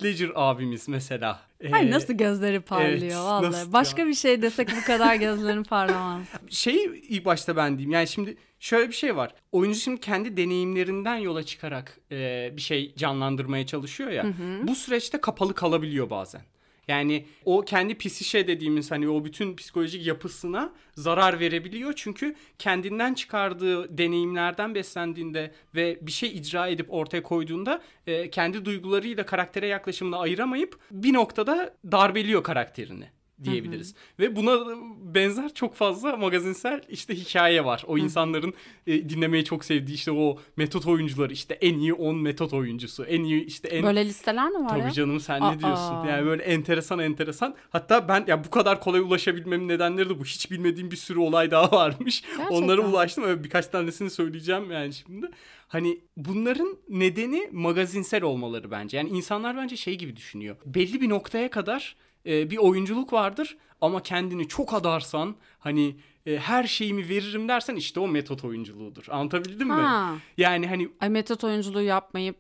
Ledger 0.05 0.31
abimiz 0.35 0.89
mesela. 0.89 1.41
E, 1.61 1.73
Ay 1.73 1.91
nasıl 1.91 2.15
gözleri 2.15 2.61
parlıyor 2.61 3.01
evet, 3.01 3.15
vallahi. 3.15 3.73
Başka 3.73 4.03
ya? 4.03 4.09
bir 4.09 4.15
şey 4.15 4.43
desek 4.43 4.69
bu 4.81 4.87
kadar 4.87 5.15
gözlerin 5.15 5.63
parlamaz. 5.63 6.27
Şeyi 6.49 7.03
ilk 7.09 7.25
başta 7.25 7.57
ben 7.57 7.79
diyeyim. 7.79 7.93
Yani 7.93 8.09
şimdi 8.09 8.37
şöyle 8.61 8.89
bir 8.89 8.95
şey 8.95 9.17
var. 9.17 9.35
Oyuncu 9.53 9.79
şimdi 9.79 10.01
kendi 10.01 10.37
deneyimlerinden 10.37 11.17
yola 11.17 11.43
çıkarak 11.43 12.01
e, 12.13 12.51
bir 12.57 12.63
şey 12.63 12.95
canlandırmaya 12.95 13.67
çalışıyor 13.67 14.11
ya. 14.11 14.27
Bu 14.63 14.75
süreçte 14.75 15.21
kapalı 15.21 15.55
kalabiliyor 15.55 16.11
bazen. 16.11 16.43
Yani 16.89 17.27
o 17.45 17.61
kendi 17.61 17.99
psişe 17.99 18.47
dediğimiz 18.47 18.91
hani 18.91 19.09
o 19.09 19.25
bütün 19.25 19.57
psikolojik 19.57 20.07
yapısına 20.07 20.73
zarar 20.95 21.41
verebiliyor. 21.41 21.93
Çünkü 21.97 22.35
kendinden 22.59 23.15
çıkardığı 23.15 23.99
deneyimlerden 23.99 24.75
beslendiğinde 24.75 25.53
ve 25.75 25.99
bir 26.03 26.13
şey 26.13 26.37
icra 26.37 26.69
edip 26.69 26.87
ortaya 26.93 27.23
koyduğunda 27.23 27.83
e, 28.07 28.31
kendi 28.31 28.65
duygularıyla 28.65 29.27
karaktere 29.27 29.67
yaklaşımını 29.67 30.19
ayıramayıp 30.19 30.79
bir 30.91 31.13
noktada 31.13 31.75
darbeliyor 31.93 32.43
karakterini 32.43 33.20
diyebiliriz. 33.45 33.95
Ve 34.19 34.37
buna 34.37 34.59
benzer 35.15 35.55
çok 35.55 35.75
fazla 35.75 36.17
magazinsel 36.17 36.83
işte 36.89 37.15
hikaye 37.15 37.65
var. 37.65 37.85
O 37.87 37.99
insanların 37.99 38.55
e, 38.87 39.09
dinlemeyi 39.09 39.45
çok 39.45 39.65
sevdiği 39.65 39.95
işte 39.95 40.13
o 40.13 40.39
metot 40.57 40.87
oyuncuları 40.87 41.33
işte 41.33 41.55
en 41.55 41.79
iyi 41.79 41.95
10 41.95 42.17
metot 42.17 42.53
oyuncusu. 42.53 43.05
En 43.05 43.25
iyi 43.25 43.45
işte 43.45 43.69
en 43.69 43.83
Böyle 43.83 44.05
listeler 44.05 44.49
mi 44.49 44.65
var 44.65 44.69
Tabii 44.69 44.81
ya? 44.81 44.91
canım 44.91 45.21
sen 45.21 45.41
Aa. 45.41 45.53
ne 45.53 45.61
diyorsun? 45.61 46.05
Yani 46.09 46.27
böyle 46.27 46.43
enteresan 46.43 46.99
enteresan. 46.99 47.55
Hatta 47.71 48.09
ben 48.09 48.25
ya 48.27 48.45
bu 48.45 48.51
kadar 48.51 48.81
kolay 48.81 49.01
ulaşabilmemin 49.01 49.69
nedenleri 49.69 50.09
de 50.09 50.19
bu. 50.19 50.25
Hiç 50.25 50.51
bilmediğim 50.51 50.91
bir 50.91 50.97
sürü 50.97 51.19
olay 51.19 51.51
daha 51.51 51.73
varmış. 51.77 52.23
Onlara 52.51 52.81
ulaştım. 52.81 53.25
Öyle 53.25 53.45
birkaç 53.45 53.67
tanesini 53.67 54.11
söyleyeceğim 54.11 54.71
yani 54.71 54.93
şimdi. 54.93 55.31
Hani 55.69 56.01
bunların 56.17 56.77
nedeni 56.89 57.49
magazinsel 57.53 58.23
olmaları 58.23 58.71
bence. 58.71 58.97
Yani 58.97 59.09
insanlar 59.09 59.57
bence 59.57 59.77
şey 59.77 59.99
gibi 59.99 60.17
düşünüyor. 60.17 60.57
Belli 60.67 61.01
bir 61.01 61.09
noktaya 61.09 61.51
kadar 61.51 61.97
e, 62.27 62.51
bir 62.51 62.57
oyunculuk 62.57 63.13
vardır 63.13 63.57
ama 63.81 64.03
kendini 64.03 64.49
çok 64.49 64.75
adarsan 64.75 65.37
hani 65.59 65.97
e, 66.27 66.39
her 66.39 66.65
şeyimi 66.65 67.09
veririm 67.09 67.49
dersen 67.49 67.77
işte 67.77 68.01
o 68.01 68.09
metot 68.09 68.45
oyunculuğudur. 68.45 69.05
Anlatabildim 69.11 69.69
mi? 69.69 69.73
Ha. 69.75 70.15
Yani 70.37 70.67
hani 70.67 70.89
Ay 71.01 71.09
metot 71.09 71.45
oyunculuğu 71.45 71.83
yapmayıp 71.83 72.37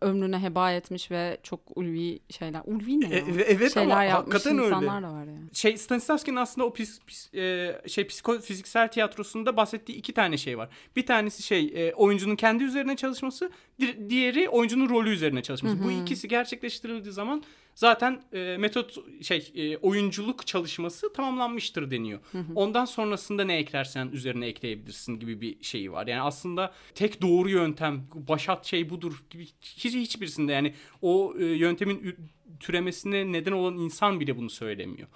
ömrünü 0.00 0.38
heba 0.38 0.72
etmiş 0.72 1.10
ve 1.10 1.38
çok 1.42 1.60
ulvi 1.74 2.18
şeyler. 2.30 2.60
Ulvi 2.64 3.00
ne 3.00 3.08
ya? 3.14 3.18
E- 3.20 3.24
evet 3.46 3.74
şeyler 3.74 4.06
ama 4.06 4.12
hakikaten 4.18 4.58
öyle. 4.58 4.66
insanlar 4.66 5.02
da 5.02 5.12
var 5.12 5.24
ya. 5.24 5.34
şey 5.52 5.76
Stanislavski'nin 5.76 6.36
aslında 6.36 6.66
o 6.66 6.72
pis, 6.72 7.00
pis- 7.06 7.36
e, 7.38 7.88
şey 7.88 8.06
psikofiziksel 8.06 8.88
tiyatrosunda 8.88 9.56
bahsettiği 9.56 9.98
iki 9.98 10.12
tane 10.12 10.36
şey 10.36 10.58
var. 10.58 10.68
Bir 10.96 11.06
tanesi 11.06 11.42
şey 11.42 11.72
e, 11.74 11.94
oyuncunun 11.94 12.36
kendi 12.36 12.64
üzerine 12.64 12.96
çalışması, 12.96 13.50
di- 13.80 14.10
diğeri 14.10 14.48
oyuncunun 14.48 14.88
rolü 14.88 15.10
üzerine 15.10 15.42
çalışması. 15.42 15.84
Bu 15.84 15.90
ikisi 15.90 16.28
gerçekleştirildiği 16.28 17.12
zaman 17.12 17.42
zaten 17.74 18.22
e, 18.32 18.56
metot 18.58 18.96
şey 19.22 19.52
e, 19.54 19.76
oyunculuk 19.76 20.46
çalışması 20.46 21.12
tamamlanmıştır 21.12 21.90
deniyor. 21.90 22.20
Ondan 22.54 22.84
sonrasında 22.84 23.44
ne 23.44 23.56
eklersen 23.56 24.08
üzerine 24.12 24.46
ekleyebilirsin 24.46 25.20
gibi 25.20 25.40
bir 25.40 25.64
şeyi 25.64 25.92
var. 25.92 26.06
Yani 26.06 26.22
aslında 26.22 26.72
tek 26.94 27.22
doğru 27.22 27.50
yöntem 27.50 28.06
başat 28.14 28.66
şey 28.66 28.90
budur 28.90 29.24
gibi 29.30 29.46
hiç 29.62 29.94
hiçbirisinde 29.94 30.52
yani 30.52 30.74
o 31.02 31.34
e, 31.38 31.44
yöntemin 31.44 32.16
türemesine 32.60 33.32
neden 33.32 33.52
olan 33.52 33.78
insan 33.78 34.20
bile 34.20 34.36
bunu 34.36 34.50
söylemiyor. 34.50 35.08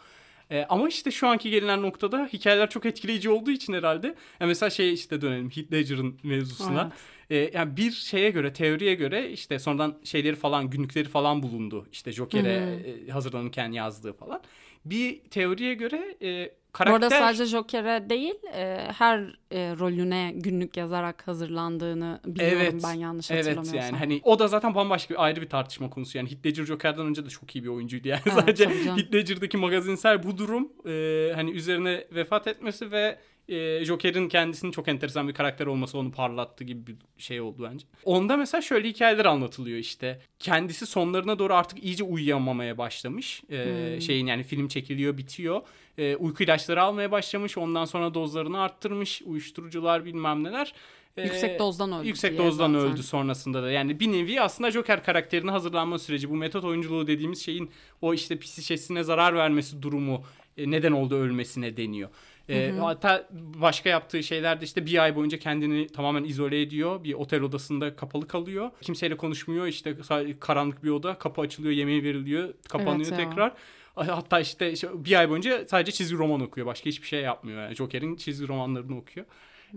E, 0.50 0.64
ama 0.68 0.88
işte 0.88 1.10
şu 1.10 1.28
anki 1.28 1.50
gelinen 1.50 1.82
noktada 1.82 2.28
hikayeler 2.32 2.70
çok 2.70 2.86
etkileyici 2.86 3.30
olduğu 3.30 3.50
için 3.50 3.72
herhalde. 3.72 4.06
Yani 4.40 4.48
mesela 4.48 4.70
şey 4.70 4.92
işte 4.92 5.20
dönelim 5.20 5.50
Heath 5.50 5.72
Ledger'ın 5.72 6.18
mevzusuna. 6.22 6.92
E, 7.30 7.50
yani 7.54 7.76
bir 7.76 7.90
şeye 7.90 8.30
göre, 8.30 8.52
teoriye 8.52 8.94
göre 8.94 9.30
işte 9.30 9.58
sonradan 9.58 9.98
şeyleri 10.04 10.36
falan, 10.36 10.70
günlükleri 10.70 11.08
falan 11.08 11.42
bulundu. 11.42 11.86
İşte 11.92 12.12
Joker'e 12.12 12.80
e, 13.08 13.10
hazırlanırken 13.10 13.72
yazdığı 13.72 14.12
falan. 14.12 14.40
Bir 14.84 15.20
teoriye 15.20 15.74
göre 15.74 16.16
e, 16.22 16.52
Bu 16.68 16.72
karakter... 16.72 16.94
arada 17.06 17.10
sadece 17.10 17.44
Joker'e 17.44 18.10
değil 18.10 18.34
e, 18.54 18.88
her 18.98 19.18
e, 19.52 19.74
rolüne 19.78 20.32
günlük 20.34 20.76
yazarak 20.76 21.26
hazırlandığını 21.28 22.20
biliyorum 22.24 22.58
Evet. 22.62 22.82
ben 22.84 22.92
yanlış 22.94 23.30
Evet 23.30 23.44
hatırlamıyorsam. 23.46 23.80
yani 23.80 23.96
hani 23.98 24.20
o 24.24 24.38
da 24.38 24.48
zaten 24.48 24.74
bambaşka 24.74 25.14
bir 25.14 25.24
ayrı 25.24 25.40
bir 25.42 25.48
tartışma 25.48 25.90
konusu. 25.90 26.18
Yani 26.18 26.30
Heath 26.30 26.46
Ledger 26.46 26.64
Joker'dan 26.64 27.06
önce 27.06 27.24
de 27.26 27.28
çok 27.30 27.56
iyi 27.56 27.64
bir 27.64 27.68
oyuncuydu 27.68 28.08
yani. 28.08 28.20
Evet, 28.26 28.34
Sadece. 28.34 28.68
Heath 28.68 29.14
Ledger'daki 29.14 29.56
magazinsel 29.56 30.22
bu 30.22 30.38
durum 30.38 30.72
e, 30.86 31.32
hani 31.34 31.50
üzerine 31.50 32.04
vefat 32.12 32.46
etmesi 32.46 32.92
ve 32.92 33.18
e, 33.48 33.84
Joker'in 33.84 34.28
kendisinin 34.28 34.72
çok 34.72 34.88
enteresan 34.88 35.28
bir 35.28 35.34
karakter 35.34 35.66
olması 35.66 35.98
onu 35.98 36.12
parlattı 36.12 36.64
gibi 36.64 36.86
bir 36.86 36.96
şey 37.22 37.40
oldu 37.40 37.68
bence. 37.72 37.86
Onda 38.04 38.36
mesela 38.36 38.62
şöyle 38.62 38.88
hikayeler 38.88 39.24
anlatılıyor 39.24 39.78
işte. 39.78 40.20
Kendisi 40.38 40.86
sonlarına 40.86 41.38
doğru 41.38 41.54
artık 41.54 41.84
iyice 41.84 42.04
uyuyamamaya 42.04 42.78
başlamış. 42.78 43.42
E, 43.50 43.64
Hmm. 43.92 44.00
Şeyin 44.00 44.26
yani 44.26 44.42
film 44.42 44.68
çekiliyor 44.68 45.18
bitiyor. 45.18 45.60
E, 45.98 46.16
uyku 46.16 46.42
ilaçları 46.42 46.82
almaya 46.82 47.10
başlamış. 47.12 47.58
Ondan 47.58 47.84
sonra 47.84 48.14
dozlarını 48.14 48.60
arttırmış. 48.60 49.22
Uyuşturucular 49.24 50.04
bilmem 50.04 50.44
neler. 50.44 50.74
E, 51.16 51.22
Yüksek 51.22 51.58
dozdan 51.58 51.92
öldü 51.92 52.06
Yüksek 52.08 52.38
dozdan 52.38 52.72
zaten. 52.72 52.92
öldü 52.92 53.02
sonrasında 53.02 53.62
da. 53.62 53.70
Yani 53.70 54.00
bir 54.00 54.12
nevi 54.12 54.40
aslında 54.40 54.70
Joker 54.70 55.04
karakterine 55.04 55.50
hazırlanma 55.50 55.98
süreci. 55.98 56.30
Bu 56.30 56.34
metot 56.36 56.64
oyunculuğu 56.64 57.06
dediğimiz 57.06 57.44
şeyin 57.44 57.70
o 58.02 58.14
işte 58.14 58.38
psişesine 58.38 59.02
zarar 59.02 59.34
vermesi 59.34 59.82
durumu 59.82 60.22
e, 60.56 60.70
neden 60.70 60.92
oldu 60.92 61.14
ölmesine 61.14 61.76
deniyor. 61.76 62.08
E, 62.48 62.72
hatta 62.80 63.28
başka 63.32 63.88
yaptığı 63.88 64.22
şeylerde 64.22 64.64
işte 64.64 64.86
bir 64.86 65.02
ay 65.02 65.16
boyunca 65.16 65.38
kendini 65.38 65.86
tamamen 65.86 66.24
izole 66.24 66.62
ediyor. 66.62 67.04
Bir 67.04 67.14
otel 67.14 67.42
odasında 67.42 67.96
kapalı 67.96 68.28
kalıyor. 68.28 68.70
Kimseyle 68.80 69.16
konuşmuyor. 69.16 69.66
İşte 69.66 69.96
karanlık 70.40 70.84
bir 70.84 70.90
oda. 70.90 71.18
Kapı 71.18 71.40
açılıyor, 71.40 71.72
yemeği 71.74 72.02
veriliyor, 72.02 72.54
kapanıyor 72.68 73.08
Evet 73.08 73.18
ya. 73.18 73.28
tekrar. 73.30 73.52
Hatta 73.94 74.40
işte 74.40 74.72
işte 74.72 74.88
bir 75.04 75.18
ay 75.18 75.30
boyunca 75.30 75.64
sadece 75.68 75.92
çizgi 75.92 76.16
roman 76.16 76.40
okuyor. 76.40 76.66
Başka 76.66 76.86
hiçbir 76.86 77.06
şey 77.06 77.20
yapmıyor. 77.20 77.62
Yani 77.62 77.74
Joker'in 77.74 78.16
çizgi 78.16 78.48
romanlarını 78.48 78.98
okuyor. 78.98 79.26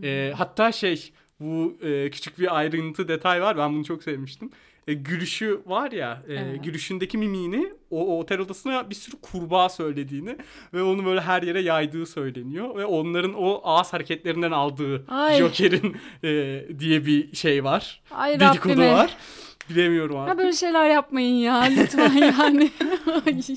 E, 0.04 0.34
hatta 0.38 0.72
şey 0.72 1.12
bu 1.40 1.78
e, 1.82 2.10
küçük 2.10 2.40
bir 2.40 2.58
ayrıntı 2.58 3.08
detay 3.08 3.42
var. 3.42 3.58
Ben 3.58 3.74
bunu 3.74 3.86
çok 3.86 4.04
sevmiştim. 4.04 4.52
E, 4.92 4.94
gülüşü 4.94 5.62
var 5.66 5.92
ya, 5.92 6.24
e, 6.28 6.34
Evet. 6.34 6.64
gülüşündeki 6.64 7.18
mimiğini 7.18 7.74
o, 7.90 8.06
o 8.08 8.20
otel 8.20 8.40
odasına 8.40 8.90
bir 8.90 8.96
sürü 8.96 9.16
kurbağa 9.22 9.70
söylediğini 9.70 10.38
ve 10.74 10.84
onu 10.84 11.06
böyle 11.06 11.22
her 11.22 11.44
yere 11.44 11.62
yaydığı 11.62 12.06
söyleniyor 12.06 12.76
ve 12.76 12.86
onların 12.86 13.34
o 13.34 13.62
ağız 13.64 13.94
hareketlerinden 13.94 14.52
aldığı 14.52 15.06
Ay. 15.08 15.38
Joker'in 15.38 15.98
e, 16.24 16.62
diye 16.80 17.06
bir 17.06 17.36
şey 17.36 17.64
var. 17.64 18.02
Ay 18.12 18.40
Dedikodu 18.40 18.74
Rabbime. 18.74 18.94
var. 18.94 19.18
Bilemiyorum 19.70 20.18
artık. 20.18 20.38
böyle 20.38 20.54
şeyler 20.54 20.90
yapmayın 20.90 21.36
ya 21.36 21.62
lütfen 21.62 22.14
yani. 22.40 22.70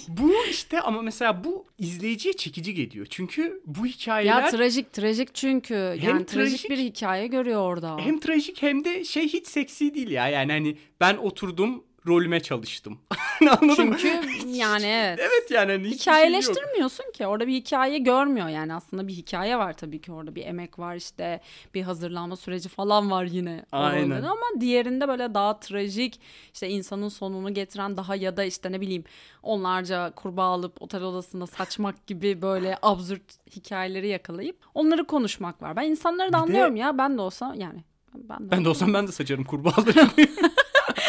Bu 0.08 0.32
işte 0.50 0.80
ama 0.80 1.02
mesela 1.02 1.44
bu 1.44 1.66
izleyiciye 1.78 2.32
çekici 2.34 2.74
geliyor. 2.74 3.06
Çünkü 3.10 3.62
bu 3.66 3.86
hikayeler 3.86 4.42
ya 4.42 4.50
trajik 4.50 4.92
trajik 4.92 5.34
çünkü 5.34 5.74
yani 5.74 6.26
trajik, 6.26 6.60
trajik- 6.60 6.70
bir 6.70 6.78
hikaye 6.78 7.26
görüyor 7.26 7.60
orada. 7.60 7.96
hem 7.98 8.20
trajik 8.20 8.62
hem 8.62 8.84
de 8.84 9.04
şey 9.04 9.28
hiç 9.28 9.46
seksi 9.46 9.94
değil 9.94 10.10
ya. 10.10 10.28
Yani 10.28 10.52
hani 10.52 10.76
ben 11.00 11.16
oturdum 11.16 11.84
rolüme 12.06 12.40
çalıştım. 12.40 12.98
Anladın 13.40 13.88
mı? 13.88 13.96
Çünkü 14.00 14.08
yani 14.46 14.86
evet. 14.86 15.18
Evet 15.22 15.50
yani 15.50 15.72
hani 15.72 15.84
hiçbir 15.84 15.98
şey 15.98 16.12
yok. 16.12 16.20
Hikayeleştirmiyorsun 16.20 17.12
ki 17.12 17.26
orada 17.26 17.46
bir 17.46 17.52
hikaye 17.52 17.98
görmüyor 17.98 18.48
yani 18.48 18.74
aslında 18.74 19.08
bir 19.08 19.12
hikaye 19.12 19.58
var 19.58 19.72
tabii 19.72 20.00
ki 20.00 20.12
orada 20.12 20.34
bir 20.34 20.46
emek 20.46 20.78
var 20.78 20.96
işte 20.96 21.40
bir 21.74 21.82
hazırlanma 21.82 22.36
süreci 22.36 22.68
falan 22.68 23.10
var 23.10 23.24
yine 23.24 23.64
Aynen. 23.72 24.22
ama 24.22 24.60
diğerinde 24.60 25.08
böyle 25.08 25.34
daha 25.34 25.60
trajik 25.60 26.20
işte 26.54 26.68
insanın 26.68 27.08
sonunu 27.08 27.54
getiren 27.54 27.96
daha 27.96 28.16
ya 28.16 28.36
da 28.36 28.44
işte 28.44 28.72
ne 28.72 28.80
bileyim 28.80 29.04
onlarca 29.42 30.10
kurbağa 30.10 30.42
alıp 30.44 30.82
otel 30.82 31.02
odasında 31.02 31.46
saçmak 31.46 32.06
gibi 32.06 32.42
böyle 32.42 32.78
absürt 32.82 33.22
hikayeleri 33.56 34.08
yakalayıp 34.08 34.56
onları 34.74 35.06
konuşmak 35.06 35.62
var. 35.62 35.76
Ben 35.76 35.82
insanları 35.82 36.28
da 36.32 36.32
Bir 36.32 36.32
de- 36.32 36.36
anlıyorum 36.42 36.76
ya 36.76 36.98
ben 36.98 37.16
de 37.18 37.20
olsam 37.20 37.60
yani 37.60 37.84
ben 38.14 38.46
de, 38.46 38.50
Ben 38.50 38.64
de 38.64 38.68
olsam 38.68 38.94
ben 38.94 39.06
de 39.08 39.12
saçarım 39.12 39.44
kurbağaları. 39.44 40.08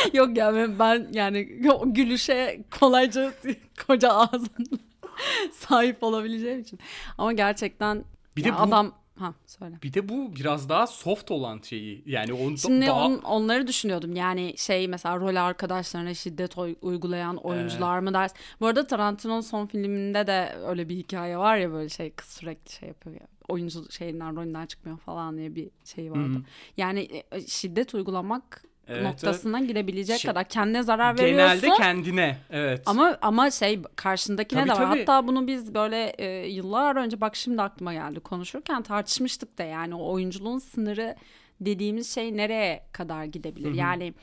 Yok 0.13 0.37
ya 0.37 0.53
ben, 0.55 0.79
ben 0.79 1.07
yani 1.11 1.43
gülüşe 1.85 2.63
kolayca 2.79 3.33
koca 3.87 4.09
ağzın 4.09 4.65
sahip 5.51 6.03
olabileceğim 6.03 6.59
için. 6.59 6.79
Ama 7.17 7.33
gerçekten 7.33 8.03
Bir 8.37 8.43
de 8.43 8.53
bu- 8.53 8.57
adam 8.57 8.93
ha 9.19 9.33
söyle. 9.45 9.75
bir 9.83 9.93
de 9.93 10.09
bu 10.09 10.35
biraz 10.35 10.69
daha 10.69 10.87
soft 10.87 11.31
olan 11.31 11.59
şeyi. 11.61 12.03
Yani 12.05 12.33
onu 12.33 12.57
Şimdi 12.57 12.85
daha... 12.87 13.05
on- 13.05 13.17
onları 13.21 13.67
düşünüyordum. 13.67 14.15
Yani 14.15 14.53
şey 14.57 14.87
mesela 14.87 15.17
rol 15.17 15.35
arkadaşlarına 15.35 16.13
şiddet 16.13 16.55
uygulayan 16.81 17.37
oyuncular 17.37 17.99
mı 17.99 18.13
ders. 18.13 18.33
Bu 18.59 18.67
arada 18.67 18.87
Tarantino'nun 18.87 19.41
son 19.41 19.65
filminde 19.65 20.27
de 20.27 20.55
öyle 20.67 20.89
bir 20.89 20.95
hikaye 20.95 21.37
var 21.37 21.57
ya 21.57 21.71
böyle 21.71 21.89
şey 21.89 22.09
kız 22.11 22.29
sürekli 22.29 22.71
şey 22.71 22.87
yapıyor 22.89 23.15
ya. 23.15 23.27
Oyuncu 23.47 23.91
şeyinden 23.91 24.35
rolünden 24.35 24.65
çıkmıyor 24.65 24.97
falan 24.97 25.37
diye 25.37 25.55
bir 25.55 25.69
şey 25.85 26.11
vardı. 26.11 26.41
Yani 26.77 27.23
e, 27.31 27.41
şiddet 27.47 27.93
uygulamak 27.95 28.63
Evet, 28.87 29.03
noktasına 29.03 29.59
gidebilecek 29.59 30.19
Şey- 30.19 30.29
kadar 30.31 30.43
kendine 30.43 30.83
zarar 30.83 31.19
veriyorsun. 31.19 31.61
Genelde 31.61 31.83
kendine. 31.83 32.37
Evet. 32.49 32.81
Ama 32.85 33.17
ama 33.21 33.51
şey 33.51 33.81
karşındakine 33.95 34.59
Tabii, 34.59 34.69
de 34.69 34.73
var. 34.73 34.89
tabii. 34.91 34.99
Hatta 34.99 35.27
bunu 35.27 35.47
biz 35.47 35.73
böyle 35.73 36.05
e, 36.17 36.47
yıllar 36.47 36.95
önce 36.95 37.21
bak 37.21 37.35
şimdi 37.35 37.61
aklıma 37.61 37.93
geldi 37.93 38.19
konuşurken 38.19 38.81
tartışmıştık 38.81 39.57
da 39.57 39.63
yani 39.63 39.95
o 39.95 40.11
oyunculuğun 40.11 40.59
sınırı 40.59 41.15
dediğimiz 41.61 42.13
şey 42.15 42.37
nereye 42.37 42.83
kadar 42.91 43.23
gidebilir? 43.23 43.73
Yani 43.73 44.13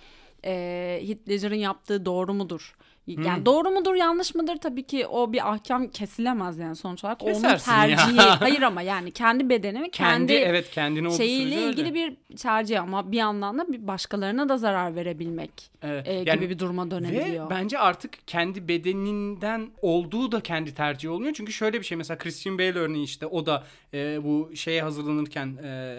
e, 0.44 0.52
Ledger'ın 1.28 1.54
yaptığı 1.54 2.04
doğru 2.06 2.34
mudur? 2.34 2.76
Yani 3.06 3.46
doğru 3.46 3.70
mudur 3.70 3.94
yanlış 3.94 4.34
mıdır 4.34 4.56
tabii 4.56 4.82
ki 4.82 5.06
o 5.06 5.32
bir 5.32 5.50
ahkam 5.52 5.88
kesilemez 5.88 6.58
yani 6.58 6.76
sonuç 6.76 7.04
olarak 7.04 7.22
onun 7.22 7.32
Kesersin 7.32 7.72
ya. 7.72 7.96
tercihi. 7.96 8.16
Hayır 8.20 8.62
ama 8.62 8.82
yani 8.82 9.10
kendi 9.10 9.48
bedeni 9.48 9.82
ve 9.82 9.90
kendi, 9.90 10.26
kendi, 10.26 10.32
evet 10.32 10.70
kendine 10.70 11.10
şeyiyle 11.10 11.62
ilgili 11.62 11.86
öyle. 11.86 11.94
bir 11.94 12.36
tercih 12.36 12.82
ama 12.82 13.12
bir 13.12 13.16
yandan 13.16 13.58
da 13.58 13.72
bir 13.72 13.86
başkalarına 13.86 14.48
da 14.48 14.58
zarar 14.58 14.94
verebilmek 14.96 15.50
Evet. 15.82 16.08
e, 16.08 16.12
Yani- 16.12 16.30
gibi 16.40 16.50
bir 16.50 16.58
duruma 16.58 16.90
dönebiliyor. 16.90 17.46
Ve 17.46 17.50
bence 17.50 17.78
artık 17.78 18.28
kendi 18.28 18.68
bedeninden 18.68 19.70
olduğu 19.82 20.32
da 20.32 20.40
kendi 20.40 20.74
tercihi 20.74 21.10
olmuyor. 21.10 21.32
Çünkü 21.34 21.52
şöyle 21.52 21.80
bir 21.80 21.84
şey 21.84 21.98
mesela 21.98 22.18
Christian 22.18 22.58
Bale 22.58 22.78
örneği 22.78 23.04
işte 23.04 23.26
o 23.26 23.46
da 23.46 23.64
e, 23.94 24.24
bu 24.24 24.50
şeye 24.56 24.82
hazırlanırken 24.82 25.56
e, 25.64 25.96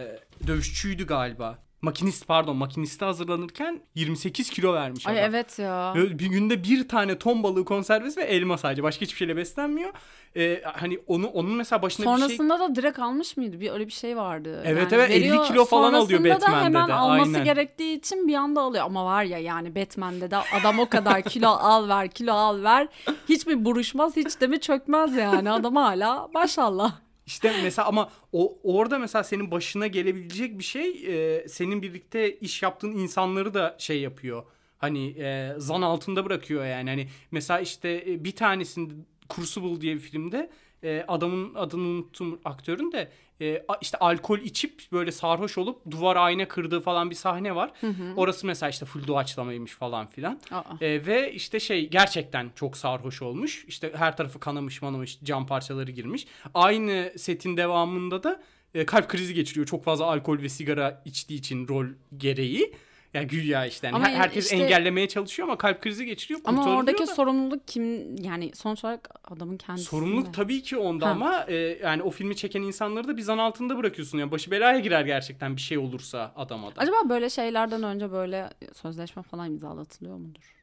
dövüşçüydü 0.47 1.07
galiba. 1.07 1.59
Makinist 1.83 2.27
pardon 2.27 2.57
makiniste 2.57 3.05
hazırlanırken 3.05 3.81
28 3.95 4.49
kilo 4.49 4.73
vermiş 4.73 5.07
Ay 5.07 5.19
adam. 5.19 5.29
evet 5.29 5.59
ya. 5.59 5.93
Bir 5.95 6.25
günde 6.25 6.63
bir 6.63 6.87
tane 6.87 7.17
ton 7.19 7.43
balığı 7.43 7.65
konservesi 7.65 8.19
ve 8.19 8.23
elma 8.23 8.57
sadece. 8.57 8.83
Başka 8.83 9.01
hiçbir 9.01 9.17
şeyle 9.17 9.37
beslenmiyor. 9.37 9.89
Ee, 10.35 10.61
hani 10.73 10.99
onu 11.07 11.27
onun 11.27 11.51
mesela 11.51 11.81
başına 11.81 12.05
bir 12.05 12.19
şey... 12.19 12.19
Sonrasında 12.19 12.59
da 12.59 12.75
direkt 12.75 12.99
almış 12.99 13.37
mıydı? 13.37 13.59
Bir 13.59 13.71
öyle 13.71 13.87
bir 13.87 13.91
şey 13.91 14.17
vardı. 14.17 14.61
Evet, 14.65 14.93
evet, 14.93 15.11
50 15.11 15.19
veriyor, 15.19 15.45
kilo 15.45 15.65
falan 15.65 15.93
alıyor 15.93 16.19
sonrasında 16.19 16.41
da 16.41 16.41
Batman'de 16.41 16.65
hemen 16.65 16.87
de, 16.87 16.93
alması 16.93 17.31
aynen. 17.31 17.43
gerektiği 17.43 17.97
için 17.97 18.27
bir 18.27 18.35
anda 18.35 18.61
alıyor. 18.61 18.85
Ama 18.85 19.05
var 19.05 19.23
ya 19.23 19.37
yani 19.37 19.75
Batman'de 19.75 20.31
de 20.31 20.37
adam 20.37 20.79
o 20.79 20.89
kadar 20.89 21.21
kilo 21.21 21.47
al 21.59 21.89
ver 21.89 22.09
kilo 22.09 22.33
al 22.33 22.63
ver. 22.63 22.87
Hiç 23.29 23.45
mi 23.45 23.65
buruşmaz 23.65 24.15
hiç 24.15 24.41
de 24.41 24.47
mi 24.47 24.59
çökmez 24.59 25.15
yani. 25.15 25.51
Adam 25.51 25.75
hala 25.75 26.29
maşallah. 26.33 27.02
İşte 27.25 27.61
mesela 27.63 27.87
ama 27.87 28.11
o 28.31 28.59
orada 28.63 28.99
mesela 28.99 29.23
senin 29.23 29.51
başına 29.51 29.87
gelebilecek 29.87 30.59
bir 30.59 30.63
şey 30.63 30.89
e, 31.07 31.47
senin 31.47 31.81
birlikte 31.81 32.39
iş 32.39 32.63
yaptığın 32.63 32.91
insanları 32.91 33.53
da 33.53 33.75
şey 33.79 34.01
yapıyor. 34.01 34.43
Hani 34.77 35.07
e, 35.07 35.53
zan 35.57 35.81
altında 35.81 36.25
bırakıyor 36.25 36.65
yani. 36.65 36.89
Hani 36.89 37.07
mesela 37.31 37.59
işte 37.59 38.03
e, 38.07 38.23
bir 38.23 38.35
tanesinde 38.35 38.93
Crucible 39.35 39.81
diye 39.81 39.95
bir 39.95 39.99
filmde 39.99 40.49
e, 40.83 41.05
adamın 41.07 41.55
adını 41.55 41.87
unuttum 41.87 42.39
aktörün 42.45 42.91
de 42.91 43.11
e, 43.41 43.65
işte 43.81 43.97
alkol 43.97 44.39
içip 44.39 44.81
böyle 44.91 45.11
sarhoş 45.11 45.57
olup 45.57 45.91
duvar 45.91 46.15
ayna 46.15 46.47
kırdığı 46.47 46.81
falan 46.81 47.09
bir 47.09 47.15
sahne 47.15 47.55
var. 47.55 47.71
Orası 48.17 48.47
mesela 48.47 48.69
işte 48.69 48.85
full 48.85 49.07
doğaçlamaymış 49.07 49.71
falan 49.71 50.07
filan. 50.07 50.39
Aa. 50.51 50.63
E, 50.81 51.05
ve 51.05 51.33
işte 51.33 51.59
şey 51.59 51.89
gerçekten 51.89 52.51
çok 52.55 52.77
sarhoş 52.77 53.21
olmuş. 53.21 53.65
İşte 53.67 53.91
her 53.95 54.17
tarafı 54.17 54.39
kanamış 54.39 54.81
manamış 54.81 55.19
cam 55.23 55.47
parçaları 55.47 55.91
girmiş. 55.91 56.27
Aynı 56.53 57.13
setin 57.17 57.57
devamında 57.57 58.23
da 58.23 58.43
e, 58.75 58.85
kalp 58.85 59.09
krizi 59.09 59.33
geçiriyor. 59.33 59.65
Çok 59.65 59.83
fazla 59.83 60.05
alkol 60.05 60.37
ve 60.41 60.49
sigara 60.49 61.01
içtiği 61.05 61.35
için 61.35 61.67
rol 61.67 61.85
gereği. 62.17 62.73
Yani 63.13 63.27
güya 63.27 63.65
işte 63.65 63.87
yani 63.87 63.95
Ama 63.95 64.09
herkes 64.09 64.45
işte- 64.45 64.55
engellemeye 64.55 65.07
çalışıyor 65.07 65.47
ama 65.47 65.57
kalp 65.57 65.81
krizi 65.81 66.05
geçiriyor. 66.05 66.39
Ama 66.45 66.75
oradaki 66.75 67.01
da. 67.07 67.07
sorumluluk 67.07 67.67
kim 67.67 68.15
yani 68.15 68.51
sonuç 68.55 68.83
olarak 68.83 69.09
adamın 69.31 69.57
kendisi. 69.57 69.85
Sorumluluk 69.85 70.33
tabii 70.33 70.61
ki 70.63 70.77
onda 70.77 71.05
Ha. 71.07 71.11
ama 71.11 71.45
e, 71.47 71.55
yani 71.55 72.03
o 72.03 72.09
filmi 72.09 72.35
çeken 72.35 72.61
insanları 72.61 73.07
da 73.07 73.17
bir 73.17 73.21
zan 73.21 73.37
altında 73.37 73.77
bırakıyorsun. 73.77 74.17
Yani 74.17 74.31
başı 74.31 74.51
belaya 74.51 74.79
girer 74.79 75.05
gerçekten 75.05 75.55
bir 75.55 75.61
şey 75.61 75.77
olursa 75.77 76.33
adama 76.35 76.75
da. 76.75 76.81
Acaba 76.81 77.09
böyle 77.09 77.29
şeylerden 77.29 77.83
önce 77.83 78.11
böyle 78.11 78.49
sözleşme 78.73 79.23
falan 79.23 79.51
imzalatılıyor 79.51 80.17
mudur? 80.17 80.55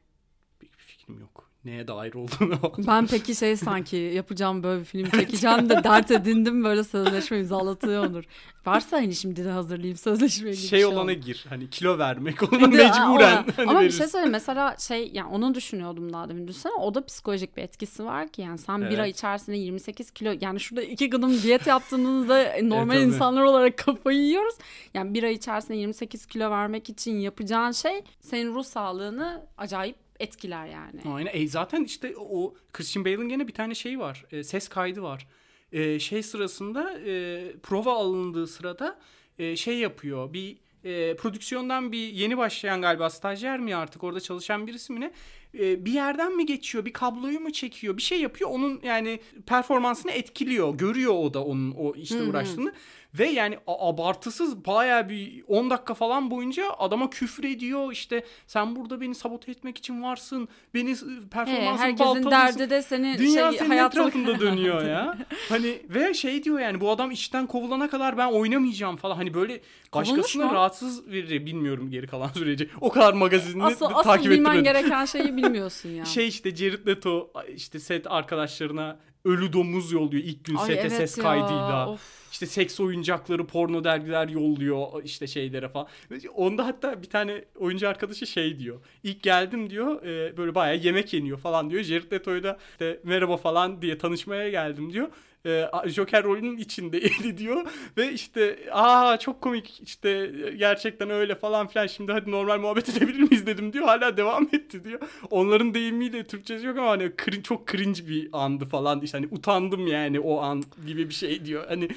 Bir 0.62 0.68
fikrim 0.76 1.20
yok. 1.20 1.49
Neye 1.64 1.88
dair 1.88 2.14
olduğunu. 2.14 2.58
Ben 2.86 3.06
peki 3.06 3.34
şey 3.34 3.56
sanki 3.56 3.96
yapacağım 3.96 4.62
böyle 4.62 4.80
bir 4.80 4.84
film 4.84 5.10
çekeceğim 5.10 5.68
de 5.70 5.84
dert 5.84 6.10
edindim 6.10 6.64
böyle 6.64 6.84
sözleşme 6.84 7.38
imzalatıyor 7.38 8.06
olur. 8.06 8.24
Varsa 8.66 8.96
hani 8.96 9.14
şimdi 9.14 9.44
de 9.44 9.50
hazırlayayım 9.50 9.96
sözleşmeyi. 9.96 10.54
gibi 10.54 10.62
bir 10.62 10.68
şey 10.68 10.84
olur. 10.84 10.94
olana 10.96 11.12
gir. 11.12 11.44
Hani 11.48 11.70
kilo 11.70 11.98
vermek 11.98 12.42
Bir 12.42 12.60
de- 12.60 12.66
mecburen. 12.66 12.88
ona- 13.08 13.44
hani 13.56 13.70
Ama 13.70 13.78
bir 13.80 13.84
verirsin. 13.84 13.98
şey 13.98 14.06
söyleyeyim 14.08 14.32
mesela 14.32 14.76
şey 14.78 15.10
yani 15.14 15.28
onu 15.34 15.54
düşünüyordum 15.54 16.12
daha 16.12 16.28
demin 16.28 16.48
düşünsene 16.48 16.72
o 16.72 16.94
da 16.94 17.04
psikolojik 17.06 17.56
bir 17.56 17.62
etkisi 17.62 18.04
var 18.04 18.28
ki 18.28 18.42
yani 18.42 18.58
sen 18.58 18.80
bir 18.80 18.86
Evet. 18.86 18.98
ay 19.00 19.10
içerisinde 19.10 19.56
28 19.56 20.10
kilo 20.10 20.32
yani 20.40 20.60
şurada 20.60 20.82
iki 20.82 21.10
gıdım 21.10 21.42
diyet 21.42 21.66
yaptığınızda 21.66 22.56
normal 22.62 22.94
tabii. 22.94 23.02
insanlar 23.04 23.42
olarak 23.42 23.76
kafayı 23.78 24.18
yiyoruz. 24.18 24.54
Yani 24.94 25.14
bir 25.14 25.22
ay 25.22 25.32
içerisinde 25.32 25.76
28 25.78 26.26
kilo 26.26 26.50
vermek 26.50 26.88
için 26.88 27.18
yapacağın 27.18 27.72
şey 27.72 28.02
senin 28.20 28.54
ruh 28.54 28.64
sağlığını 28.64 29.42
acayip 29.58 29.96
etkiler 30.20 30.66
yani. 30.66 31.00
Aynen. 31.14 31.30
E 31.32 31.48
zaten 31.48 31.84
işte 31.84 32.14
o 32.16 32.54
Christian 32.72 33.04
Bale'ın 33.04 33.28
gene 33.28 33.48
bir 33.48 33.54
tane 33.54 33.74
şeyi 33.74 33.98
var. 33.98 34.24
E, 34.32 34.44
ses 34.44 34.68
kaydı 34.68 35.02
var. 35.02 35.26
E, 35.72 35.98
şey 35.98 36.22
sırasında 36.22 36.98
e, 37.06 37.44
prova 37.62 37.92
alındığı 37.94 38.46
sırada 38.46 38.98
e, 39.38 39.56
şey 39.56 39.78
yapıyor. 39.78 40.32
Bir 40.32 40.56
e, 40.84 41.16
prodüksiyondan 41.16 41.92
bir 41.92 42.08
yeni 42.08 42.38
başlayan 42.38 42.82
galiba 42.82 43.10
stajyer 43.10 43.60
mi 43.60 43.76
artık 43.76 44.04
orada 44.04 44.20
çalışan 44.20 44.66
birisi 44.66 44.92
mi 44.92 45.00
ne? 45.00 45.12
e, 45.58 45.84
bir 45.84 45.92
yerden 45.92 46.36
mi 46.36 46.46
geçiyor, 46.46 46.84
bir 46.84 46.92
kabloyu 46.92 47.40
mu 47.40 47.52
çekiyor, 47.52 47.96
bir 47.96 48.02
şey 48.02 48.20
yapıyor. 48.20 48.50
Onun 48.50 48.80
yani 48.82 49.20
performansını 49.46 50.12
etkiliyor. 50.12 50.74
Görüyor 50.74 51.14
o 51.14 51.34
da 51.34 51.44
onun 51.44 51.70
o 51.70 51.94
işte 51.94 52.22
uğraştığını. 52.22 52.72
Ve 53.18 53.26
yani 53.28 53.58
abartısız 53.66 54.64
baya 54.66 55.08
bir 55.08 55.42
10 55.48 55.70
dakika 55.70 55.94
falan 55.94 56.30
boyunca 56.30 56.64
adama 56.78 57.10
küfür 57.10 57.44
ediyor. 57.44 57.92
İşte 57.92 58.24
sen 58.46 58.76
burada 58.76 59.00
beni 59.00 59.14
sabote 59.14 59.50
etmek 59.50 59.78
için 59.78 60.02
varsın. 60.02 60.48
Beni 60.74 60.96
s- 60.96 61.06
Ee, 61.06 61.28
performansımı 61.30 61.78
herkesin 61.78 62.30
derdi 62.30 62.70
de 62.70 62.82
senin 62.82 63.18
Dünya 63.18 63.50
şey, 63.50 63.58
senin 63.58 63.70
hayatın- 63.70 64.00
etrafında 64.00 64.40
dönüyor 64.40 64.84
ya. 64.88 65.18
Hani 65.48 65.82
ve 65.88 66.14
şey 66.14 66.44
diyor 66.44 66.60
yani 66.60 66.80
bu 66.80 66.90
adam 66.90 67.10
işten 67.10 67.46
kovulana 67.46 67.90
kadar 67.90 68.18
ben 68.18 68.26
oynamayacağım 68.32 68.96
falan. 68.96 69.16
Hani 69.16 69.34
böyle 69.34 69.60
başkasına 69.94 70.54
rahatsız 70.54 71.06
verir 71.10 71.46
bilmiyorum 71.46 71.90
geri 71.90 72.06
kalan 72.06 72.28
süreci. 72.34 72.70
O 72.80 72.90
kadar 72.90 73.12
magazinini 73.12 73.64
Asıl, 73.64 73.90
de 73.90 73.94
asıl 73.94 74.02
takip 74.10 74.30
bilmen 74.32 74.64
gereken 74.64 75.04
şeyi 75.04 75.36
bilmiyorsun 75.36 75.88
ya. 75.88 76.04
Şey 76.04 76.28
işte 76.28 76.56
Jared 76.56 76.86
Leto 76.86 77.30
işte 77.56 77.78
set 77.78 78.06
arkadaşlarına 78.10 78.98
ölü 79.24 79.52
domuz 79.52 79.92
yolluyor 79.92 80.24
ilk 80.24 80.44
gün 80.44 80.56
Ay 80.56 80.66
sete 80.66 80.80
evet 80.80 80.92
ses 80.92 81.18
ya, 81.18 81.24
kaydıyla. 81.24 81.88
of. 81.88 82.19
İşte 82.32 82.46
seks 82.46 82.80
oyuncakları, 82.80 83.46
porno 83.46 83.84
dergiler 83.84 84.28
yolluyor 84.28 85.04
işte 85.04 85.26
şeylere 85.26 85.68
falan. 85.68 85.86
Onda 86.34 86.66
hatta 86.66 87.02
bir 87.02 87.10
tane 87.10 87.44
oyuncu 87.58 87.88
arkadaşı 87.88 88.26
şey 88.26 88.58
diyor. 88.58 88.80
İlk 89.02 89.22
geldim 89.22 89.70
diyor 89.70 90.02
e, 90.02 90.36
böyle 90.36 90.54
bayağı 90.54 90.76
yemek 90.76 91.12
yeniyor 91.12 91.38
falan 91.38 91.70
diyor. 91.70 91.82
Jared 91.82 92.12
Leto'yu 92.12 92.42
da 92.42 92.58
işte 92.72 93.00
merhaba 93.04 93.36
falan 93.36 93.82
diye 93.82 93.98
tanışmaya 93.98 94.50
geldim 94.50 94.92
diyor. 94.92 95.08
E, 95.46 95.70
Joker 95.86 96.24
rolünün 96.24 96.56
içindeydi 96.56 97.38
diyor. 97.38 97.66
Ve 97.96 98.12
işte 98.12 98.58
aa 98.72 99.18
çok 99.18 99.40
komik 99.40 99.80
işte 99.82 100.32
gerçekten 100.58 101.10
öyle 101.10 101.34
falan 101.34 101.66
filan. 101.66 101.86
Şimdi 101.86 102.12
hadi 102.12 102.30
normal 102.30 102.58
muhabbet 102.58 102.88
edebilir 102.96 103.20
miyiz 103.22 103.46
dedim 103.46 103.72
diyor. 103.72 103.84
Hala 103.84 104.16
devam 104.16 104.44
etti 104.52 104.84
diyor. 104.84 105.00
Onların 105.30 105.74
deyimiyle 105.74 106.24
Türkçesi 106.26 106.66
yok 106.66 106.78
ama 106.78 106.90
hani 106.90 107.12
çok 107.42 107.68
cringe 107.68 108.08
bir 108.08 108.28
andı 108.32 108.64
falan. 108.64 109.00
İşte 109.00 109.18
hani 109.18 109.28
utandım 109.30 109.86
yani 109.86 110.20
o 110.20 110.40
an 110.40 110.62
gibi 110.86 111.08
bir 111.08 111.14
şey 111.14 111.44
diyor. 111.44 111.64
Hani 111.68 111.88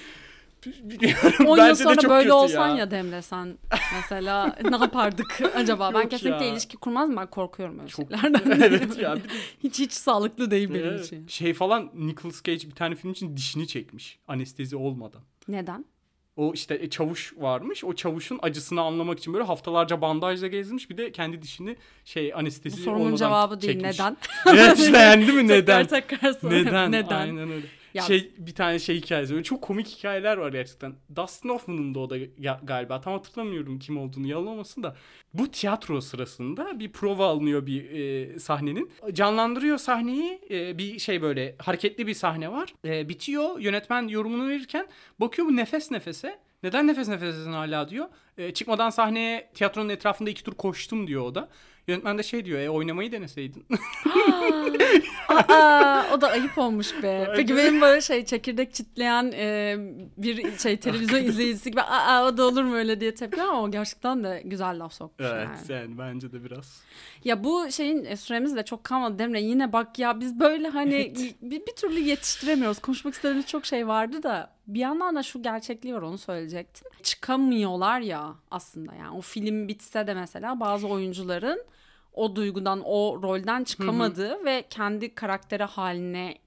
bilmiyorum 0.65 1.45
10 1.47 1.67
yıl 1.67 1.75
sonra 1.75 1.95
çok 1.95 2.11
böyle 2.11 2.33
olsan 2.33 2.69
ya. 2.69 2.75
ya. 2.75 2.91
Demle 2.91 3.21
sen 3.21 3.57
mesela 3.95 4.55
ne 4.69 4.75
yapardık 4.77 5.41
acaba? 5.55 5.91
ben 5.93 6.01
Yok 6.01 6.11
kesinlikle 6.11 6.45
ya. 6.45 6.51
ilişki 6.51 6.77
kurmazdım 6.77 7.15
ben 7.17 7.27
korkuyorum 7.29 7.79
öyle 7.79 7.87
Çok- 7.89 8.09
şeylerden. 8.11 8.51
evet 8.61 8.97
ya. 8.99 9.17
Hiç 9.63 9.79
hiç 9.79 9.91
sağlıklı 9.91 10.51
değil 10.51 10.69
benim 10.69 10.85
Evet. 10.85 11.05
için. 11.05 11.27
Şey 11.27 11.53
falan 11.53 11.91
Nicolas 11.95 12.43
Cage 12.43 12.67
bir 12.69 12.75
tane 12.75 12.95
film 12.95 13.11
için 13.11 13.37
dişini 13.37 13.67
çekmiş. 13.67 14.19
Anestezi 14.27 14.75
olmadan. 14.75 15.21
Neden? 15.47 15.85
O 16.35 16.53
işte 16.53 16.75
e, 16.81 16.89
çavuş 16.89 17.33
varmış. 17.37 17.83
O 17.83 17.93
çavuşun 17.95 18.39
acısını 18.41 18.81
anlamak 18.81 19.19
için 19.19 19.33
böyle 19.33 19.43
haftalarca 19.45 20.01
bandajla 20.01 20.47
gezmiş. 20.47 20.89
Bir 20.89 20.97
de 20.97 21.11
kendi 21.11 21.41
dişini 21.41 21.75
şey 22.05 22.31
Bu 22.33 22.37
anestezi 22.37 22.83
sorunun 22.83 22.99
olmadan 22.99 23.15
cevabı 23.15 23.61
değil. 23.61 23.73
çekmiş. 23.73 23.99
Neden? 23.99 24.17
Evet 24.47 24.79
işte 24.79 24.97
yani 24.97 25.27
değil 25.27 25.37
mi 25.39 25.47
neden? 25.47 25.83
Tekrar 25.87 26.01
tekrar 26.07 26.33
soruyorum. 26.33 26.67
Neden? 26.67 26.91
Neden? 26.91 27.19
Aynen 27.19 27.51
öyle. 27.51 27.65
Ya- 27.93 28.03
Şey 28.03 28.31
bir 28.37 28.55
tane 28.55 28.79
şey 28.79 28.95
hikayesi. 28.97 29.33
Böyle 29.33 29.43
çok 29.43 29.61
komik 29.61 29.87
hikayeler 29.87 30.37
var 30.37 30.51
gerçekten. 30.51 30.95
Dustin 31.15 31.49
Hoffman'ın 31.49 31.95
da 31.95 31.99
o 31.99 32.09
da 32.09 32.17
ga- 32.17 32.65
galiba. 32.65 33.01
Tam 33.01 33.13
hatırlamıyorum 33.13 33.79
kim 33.79 33.97
olduğunu 33.97 34.27
yalan 34.27 34.47
olmasın 34.47 34.83
da. 34.83 34.95
Bu 35.33 35.51
tiyatro 35.51 36.01
sırasında 36.01 36.79
bir 36.79 36.91
prova 36.91 37.27
alınıyor 37.27 37.65
bir 37.65 37.89
e, 37.91 38.39
sahnenin. 38.39 38.91
Canlandırıyor 39.13 39.77
sahneyi. 39.77 40.41
E, 40.49 40.77
bir 40.77 40.99
şey 40.99 41.21
böyle 41.21 41.55
hareketli 41.59 42.07
bir 42.07 42.13
sahne 42.13 42.51
var. 42.51 42.73
E, 42.85 43.09
bitiyor. 43.09 43.59
Yönetmen 43.59 44.07
yorumunu 44.07 44.49
verirken 44.49 44.87
bakıyor 45.19 45.47
bu 45.47 45.55
nefes 45.55 45.91
nefese. 45.91 46.39
Neden 46.63 46.87
nefes 46.87 47.07
nefesesin 47.07 47.51
hala 47.53 47.89
diyor. 47.89 48.05
E, 48.37 48.53
çıkmadan 48.53 48.89
sahneye 48.89 49.49
tiyatronun 49.53 49.89
etrafında 49.89 50.29
iki 50.29 50.43
tur 50.43 50.53
koştum 50.53 51.07
diyor 51.07 51.21
o 51.21 51.35
da. 51.35 51.49
Yönetmen 51.87 52.17
de 52.17 52.23
şey 52.23 52.45
diyor 52.45 52.59
e 52.59 52.69
oynamayı 52.69 53.11
deneseydin. 53.11 53.65
Aa, 55.29 56.03
o 56.13 56.21
da 56.21 56.29
ayıp 56.31 56.57
olmuş 56.57 57.03
be. 57.03 57.33
Peki 57.35 57.57
benim 57.57 57.81
böyle 57.81 58.01
şey 58.01 58.25
çekirdek 58.25 58.73
çitleyen 58.73 59.31
e, 59.35 59.75
bir 60.17 60.57
şey 60.57 60.77
televizyon 60.77 61.23
izleyicisi 61.23 61.71
gibi 61.71 61.81
aa 61.81 62.25
o 62.27 62.37
da 62.37 62.43
olur 62.47 62.63
mu 62.63 62.75
öyle 62.75 62.99
diye 62.99 63.15
tepki 63.15 63.41
ama 63.41 63.61
o 63.63 63.71
gerçekten 63.71 64.23
de 64.23 64.41
güzel 64.45 64.79
laf 64.79 64.93
sokmuş 64.93 65.27
evet 65.33 65.47
yani. 65.69 65.81
yani 65.81 65.97
bence 65.97 66.31
de 66.31 66.43
biraz. 66.43 66.83
Ya 67.23 67.43
bu 67.43 67.71
şeyin 67.71 68.05
e, 68.05 68.15
süremiz 68.17 68.55
de 68.55 68.65
çok 68.65 68.83
kalmadı 68.83 69.19
Demre. 69.19 69.41
Yine 69.41 69.73
bak 69.73 69.99
ya 69.99 70.19
biz 70.19 70.39
böyle 70.39 70.67
hani 70.69 70.95
Evet. 70.95 71.35
bir, 71.41 71.65
bir 71.65 71.75
türlü 71.75 71.99
yetiştiremiyoruz. 71.99 72.79
Konuşmak 72.79 73.13
istediğimiz 73.13 73.47
çok 73.47 73.65
şey 73.65 73.87
vardı 73.87 74.23
da 74.23 74.53
bir 74.67 74.79
yandan 74.79 75.15
da 75.15 75.23
şu 75.23 75.41
gerçekliği 75.41 75.95
var 75.95 76.01
onu 76.01 76.17
söyleyecektim. 76.17 76.87
Çıkamıyorlar 77.03 77.99
ya 77.99 78.35
aslında 78.51 78.95
yani 78.95 79.17
o 79.17 79.21
film 79.21 79.67
bitse 79.67 80.07
de 80.07 80.13
mesela 80.13 80.59
bazı 80.59 80.87
oyuncuların 80.87 81.65
o 82.13 82.35
duygudan 82.35 82.81
o 82.85 83.19
rolden 83.23 83.63
çıkamadığı 83.63 84.45
ve 84.45 84.65
kendi 84.69 85.15
karakteri 85.15 85.63
haline 85.63 86.37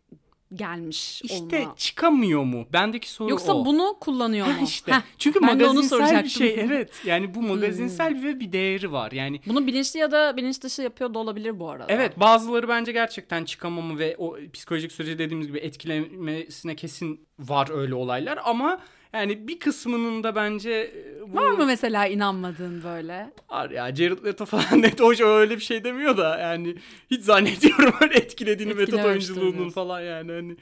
gelmiş 0.54 1.22
İşte 1.22 1.60
olma. 1.62 1.74
çıkamıyor 1.76 2.42
mu? 2.44 2.66
Bendeki 2.72 3.10
soru 3.10 3.30
Yoksa 3.30 3.54
o. 3.54 3.64
bunu 3.64 3.96
kullanıyor 4.00 4.46
mu? 4.46 4.52
Ha 4.52 4.58
işte. 4.64 4.92
Heh, 4.92 5.00
Çünkü 5.18 5.42
ben 5.42 5.60
de 5.60 5.64
onu 5.66 5.74
magazinsel 5.74 6.24
bir 6.24 6.28
şey. 6.28 6.54
Evet. 6.60 7.02
Yani 7.04 7.34
bu 7.34 7.42
magazinsel 7.42 8.22
ve 8.22 8.40
bir 8.40 8.52
değeri 8.52 8.92
var. 8.92 9.12
Yani 9.12 9.40
Bunu 9.46 9.66
bilinçli 9.66 10.00
ya 10.00 10.10
da 10.10 10.36
bilinç 10.36 10.62
dışı 10.62 10.82
yapıyor 10.82 11.14
da 11.14 11.18
olabilir 11.18 11.60
bu 11.60 11.70
arada. 11.70 11.86
Evet 11.88 12.20
bazıları 12.20 12.68
bence 12.68 12.92
gerçekten 12.92 13.44
çıkamamı 13.44 13.98
ve 13.98 14.14
o 14.18 14.36
psikolojik 14.52 14.92
süreci 14.92 15.18
dediğimiz 15.18 15.46
gibi 15.46 15.58
etkilemesine 15.58 16.76
kesin 16.76 17.26
var 17.38 17.68
öyle 17.70 17.94
olaylar 17.94 18.38
ama 18.44 18.80
yani 19.12 19.48
bir 19.48 19.58
kısmının 19.58 20.22
da 20.22 20.34
bence 20.34 20.70
e, 20.70 21.32
bu 21.32 21.36
Var 21.36 21.50
mı 21.50 21.66
mesela 21.66 22.06
inanmadığın 22.06 22.82
böyle? 22.84 23.32
Var 23.50 23.70
ya 23.70 23.94
Jared 23.94 24.24
Leto 24.24 24.44
falan 24.44 24.82
net 24.82 25.00
hoş 25.00 25.20
öyle 25.20 25.56
bir 25.56 25.60
şey 25.62 25.84
demiyor 25.84 26.16
da 26.16 26.38
yani 26.38 26.74
hiç 27.10 27.22
zannediyorum 27.22 27.94
öyle 28.00 28.14
etkilediğini 28.14 28.74
metot 28.74 29.04
oyunculuğunun 29.04 29.70
falan 29.70 30.00
yani 30.00 30.32
hani 30.32 30.56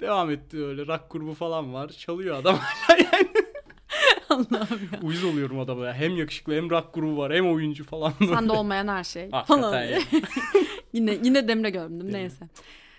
devam 0.00 0.30
etti 0.30 0.64
öyle 0.64 0.86
rock 0.86 1.02
grubu 1.10 1.34
falan 1.34 1.74
var 1.74 1.88
çalıyor 1.88 2.36
adam 2.36 2.56
hala 2.60 2.98
yani 2.98 3.28
Allah'ım 4.28 4.88
ya. 4.92 5.00
uyuz 5.02 5.24
oluyorum 5.24 5.58
adama 5.60 5.86
ya 5.86 5.94
hem 5.94 6.16
yakışıklı 6.16 6.54
hem 6.54 6.70
rock 6.70 6.94
grubu 6.94 7.16
var 7.16 7.32
hem 7.32 7.52
oyuncu 7.52 7.84
falan 7.84 8.12
Sende 8.18 8.52
olmayan 8.52 8.88
her 8.88 9.04
şey. 9.04 9.30
Hakikaten 9.30 9.62
falan. 9.62 9.82
yani. 9.82 10.02
yine 10.92 11.18
yine 11.24 11.48
Demre 11.48 11.70
gördüm 11.70 12.00
Demre. 12.00 12.12
neyse. 12.12 12.48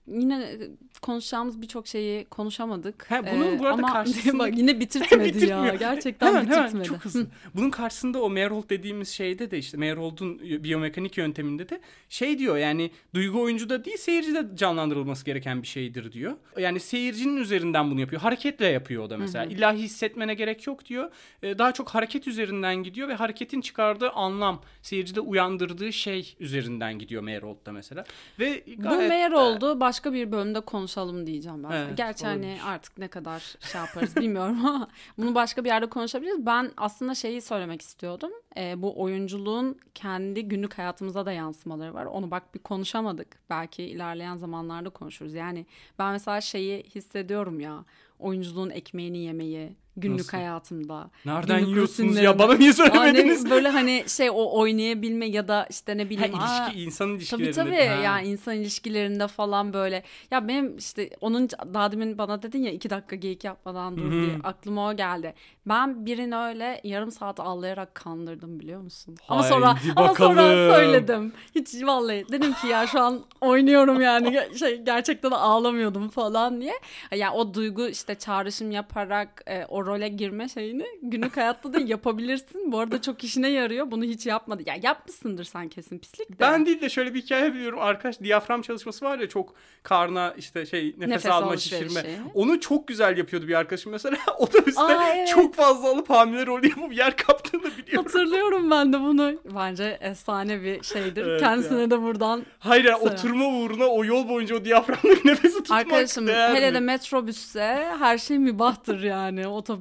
Yine 0.07 0.43
e, 0.43 0.57
konuşacağımız 1.01 1.61
birçok 1.61 1.87
şeyi 1.87 2.25
konuşamadık. 2.25 3.11
Ha, 3.11 3.21
bunun 3.33 3.59
bu 3.59 3.65
arada 3.65 3.73
ama 3.73 3.93
karşısında- 3.93 4.39
bak 4.39 4.53
yine 4.57 4.79
bitirtmedi 4.79 5.45
ya. 5.45 5.75
Gerçekten 5.79 6.27
hemen, 6.27 6.45
hemen, 6.45 6.59
bitirtmedi. 6.63 6.87
çok 6.87 6.97
hızlı. 7.05 7.27
Bunun 7.55 7.69
karşısında 7.69 8.21
o 8.21 8.29
Merhold 8.29 8.69
dediğimiz 8.69 9.09
şeyde 9.09 9.51
de 9.51 9.57
işte 9.57 9.77
Merhold'un 9.77 10.39
biyomekanik 10.39 11.17
yönteminde 11.17 11.69
de 11.69 11.81
şey 12.09 12.39
diyor 12.39 12.57
yani 12.57 12.91
duygu 13.13 13.41
oyuncuda 13.41 13.85
değil 13.85 13.97
seyircide 13.97 14.45
canlandırılması 14.55 15.25
gereken 15.25 15.61
bir 15.61 15.67
şeydir 15.67 16.11
diyor. 16.11 16.33
Yani 16.59 16.79
seyircinin 16.79 17.37
üzerinden 17.37 17.91
bunu 17.91 17.99
yapıyor. 18.01 18.21
Hareketle 18.21 18.67
yapıyor 18.67 19.03
o 19.03 19.09
da 19.09 19.17
mesela. 19.17 19.45
İlla 19.45 19.73
hissetmene 19.73 20.33
gerek 20.33 20.67
yok 20.67 20.85
diyor. 20.85 21.11
Ee, 21.43 21.57
Daha 21.57 21.71
çok 21.71 21.89
hareket 21.89 22.27
üzerinden 22.27 22.75
gidiyor 22.83 23.07
ve 23.07 23.13
hareketin 23.13 23.61
çıkardığı 23.61 24.09
anlam 24.09 24.61
seyircide 24.81 25.19
uyandırdığı 25.19 25.93
şey 25.93 26.35
üzerinden 26.39 26.99
gidiyor 26.99 27.21
Merhold'da 27.23 27.71
mesela. 27.71 28.05
Ve 28.39 28.63
Bu 28.77 28.81
gayet 28.83 29.09
meğer 29.09 29.31
de- 29.31 29.35
oldu 29.35 29.79
başka 29.93 30.13
bir 30.13 30.31
bölümde 30.31 30.61
konuşalım 30.61 31.27
diyeceğim 31.27 31.63
ben. 31.63 31.71
Evet, 31.71 31.97
Gerçi 31.97 32.25
hani 32.25 32.45
olabilir. 32.45 32.61
artık 32.65 32.97
ne 32.97 33.07
kadar 33.07 33.39
şey 33.59 33.81
yaparız 33.81 34.15
bilmiyorum 34.15 34.65
ama 34.65 34.87
bunu 35.17 35.35
başka 35.35 35.63
bir 35.63 35.69
yerde 35.69 35.89
konuşabiliriz. 35.89 36.45
Ben 36.45 36.71
aslında 36.77 37.15
şeyi 37.15 37.41
söylemek 37.41 37.81
istiyordum. 37.81 38.31
Ee, 38.57 38.81
bu 38.81 39.01
oyunculuğun 39.01 39.79
kendi 39.95 40.47
günlük 40.47 40.77
hayatımıza 40.77 41.25
da 41.25 41.31
yansımaları 41.31 41.93
var. 41.93 42.05
Onu 42.05 42.31
bak 42.31 42.53
bir 42.55 42.59
konuşamadık. 42.59 43.27
Belki 43.49 43.83
ilerleyen 43.83 44.35
zamanlarda 44.35 44.89
konuşuruz. 44.89 45.33
Yani 45.33 45.65
ben 45.99 46.11
mesela 46.11 46.41
şeyi 46.41 46.83
hissediyorum 46.83 47.59
ya. 47.59 47.85
Oyunculuğun 48.19 48.69
ekmeğini 48.69 49.17
yemeyi 49.17 49.75
günlük 49.97 50.19
Nasıl? 50.19 50.37
hayatımda. 50.37 51.09
Nereden 51.25 51.59
günlük 51.59 51.71
yiyorsunuz 51.75 52.17
ya? 52.17 52.39
Bana 52.39 52.53
niye 52.53 52.69
Aa, 52.69 52.73
ne- 52.73 52.73
söylemediniz? 52.73 53.49
böyle 53.49 53.69
hani 53.69 54.03
şey 54.07 54.29
o 54.29 54.59
oynayabilme 54.59 55.25
ya 55.25 55.47
da 55.47 55.67
işte 55.69 55.97
ne 55.97 56.03
Ha, 56.03 56.09
bileyim. 56.09 56.35
aa, 56.35 56.67
ilişki, 56.67 56.83
insan 56.83 57.05
Tabii 57.07 57.15
ilişkilerinde. 57.17 57.51
tabii 57.53 57.87
Ha. 57.87 58.01
yani 58.03 58.27
insan 58.27 58.55
ilişkilerinde 58.55 59.27
falan 59.27 59.73
böyle. 59.73 60.03
Ya 60.31 60.47
benim 60.47 60.77
işte 60.77 61.09
onun 61.21 61.49
daha 61.49 61.91
demin 61.91 62.17
bana 62.17 62.41
dedin 62.41 62.63
ya 62.63 62.71
iki 62.71 62.89
dakika 62.89 63.15
geyik 63.15 63.43
yapmadan 63.43 63.97
dur 63.97 64.03
Hı 64.03 64.07
hı. 64.07 64.11
diye 64.11 64.37
aklıma 64.43 64.89
o 64.89 64.95
geldi. 64.95 65.33
Ben 65.65 66.05
birini 66.05 66.35
öyle 66.37 66.81
yarım 66.83 67.11
saat 67.11 67.39
ağlayarak 67.39 67.95
kandırdım 67.95 68.59
biliyor 68.59 68.81
musun? 68.81 69.15
Ama 69.29 69.43
sonra 69.43 69.67
Haydi 69.75 69.93
ama 69.95 70.15
sonra 70.15 70.35
bakalım. 70.37 70.73
söyledim. 70.73 71.33
Hiç 71.55 71.83
vallahi 71.83 72.25
dedim 72.31 72.53
ki 72.53 72.67
ya 72.67 72.87
şu 72.87 72.99
an 72.99 73.19
oynuyorum 73.41 74.01
yani 74.01 74.39
şey 74.59 74.81
gerçekten 74.81 75.31
ağlamıyordum 75.31 76.09
falan 76.09 76.61
diye. 76.61 76.73
Yani 77.15 77.35
o 77.35 77.53
duygu 77.53 77.87
işte 77.87 78.15
çağrışım 78.15 78.71
yaparak 78.71 79.41
e, 79.47 79.65
o 79.65 79.82
o 79.83 79.85
role 79.85 80.07
girme 80.07 80.49
şeyini 80.49 80.85
günlük 81.01 81.37
hayatta 81.37 81.73
da 81.73 81.79
yapabilirsin. 81.79 82.71
Bu 82.71 82.79
arada 82.79 83.01
çok 83.01 83.23
işine 83.23 83.49
yarıyor. 83.49 83.91
Bunu 83.91 84.03
hiç 84.03 84.25
yapmadı. 84.25 84.63
Ya 84.65 84.75
yapmışsındır 84.83 85.43
sen 85.43 85.69
kesin 85.69 85.99
pislik 85.99 86.29
de. 86.31 86.35
Ben 86.39 86.65
değil 86.65 86.81
de 86.81 86.89
şöyle 86.89 87.13
bir 87.13 87.21
hikaye 87.21 87.53
biliyorum. 87.53 87.79
Arkadaş 87.81 88.19
diyafram 88.19 88.61
çalışması 88.61 89.05
var 89.05 89.19
ya 89.19 89.29
çok 89.29 89.53
karna 89.83 90.33
işte 90.37 90.65
şey 90.65 90.87
nefes, 90.87 91.07
Nefes 91.07 91.25
alma 91.31 91.57
şişirme. 91.57 92.03
Onu 92.33 92.59
çok 92.59 92.87
güzel 92.87 93.17
yapıyordu 93.17 93.47
bir 93.47 93.53
arkadaşım 93.53 93.91
mesela. 93.91 94.17
Otobüste 94.37 94.81
Aa, 94.81 95.13
evet. 95.15 95.27
çok 95.27 95.55
fazla 95.55 95.89
alıp 95.89 96.09
hamile 96.09 96.45
rolü 96.45 96.67
yapıp 96.69 96.93
yer 96.97 97.15
kaptığını 97.17 97.63
biliyorum. 97.63 98.05
Hatırlıyorum 98.05 98.71
ben 98.71 98.93
de 98.93 98.99
bunu. 98.99 99.33
Bence 99.55 99.97
efsane 100.01 100.61
bir 100.63 100.83
şeydir. 100.83 101.23
Evet 101.33 101.39
Kendisine 101.41 101.81
ya. 101.81 101.91
de 101.91 102.01
buradan 102.01 102.45
Hayır 102.59 102.85
yani 102.85 102.99
Mesela. 103.03 103.15
oturma 103.19 103.45
uğruna 103.47 103.85
o 103.85 104.05
yol 104.05 104.29
boyunca 104.29 104.55
o 104.55 104.65
diyaframdaki 104.65 105.27
nefesi 105.27 105.57
tutmak 105.57 105.79
Arkadaşım 105.79 106.27
hele 106.27 106.69
mi? 106.69 106.73
de 106.75 106.79
metrobüste 106.79 107.87
her 107.99 108.17
şey 108.17 108.39
mübahtır 108.39 109.03
yani. 109.03 109.47
Otobüs 109.47 109.72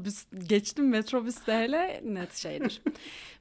geçtim 0.47 0.89
metrobüste 0.89 1.53
hele 1.53 2.01
net 2.05 2.35
şeydir. 2.35 2.83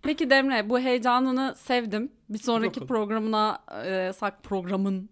Peki 0.01 0.29
Demre 0.29 0.69
bu 0.69 0.79
heyecanını 0.79 1.55
sevdim. 1.57 2.11
Bir 2.29 2.37
sonraki 2.37 2.69
Bakalım. 2.69 2.87
programına 2.87 3.59
e, 3.85 4.13
sak 4.13 4.43
programın 4.43 5.09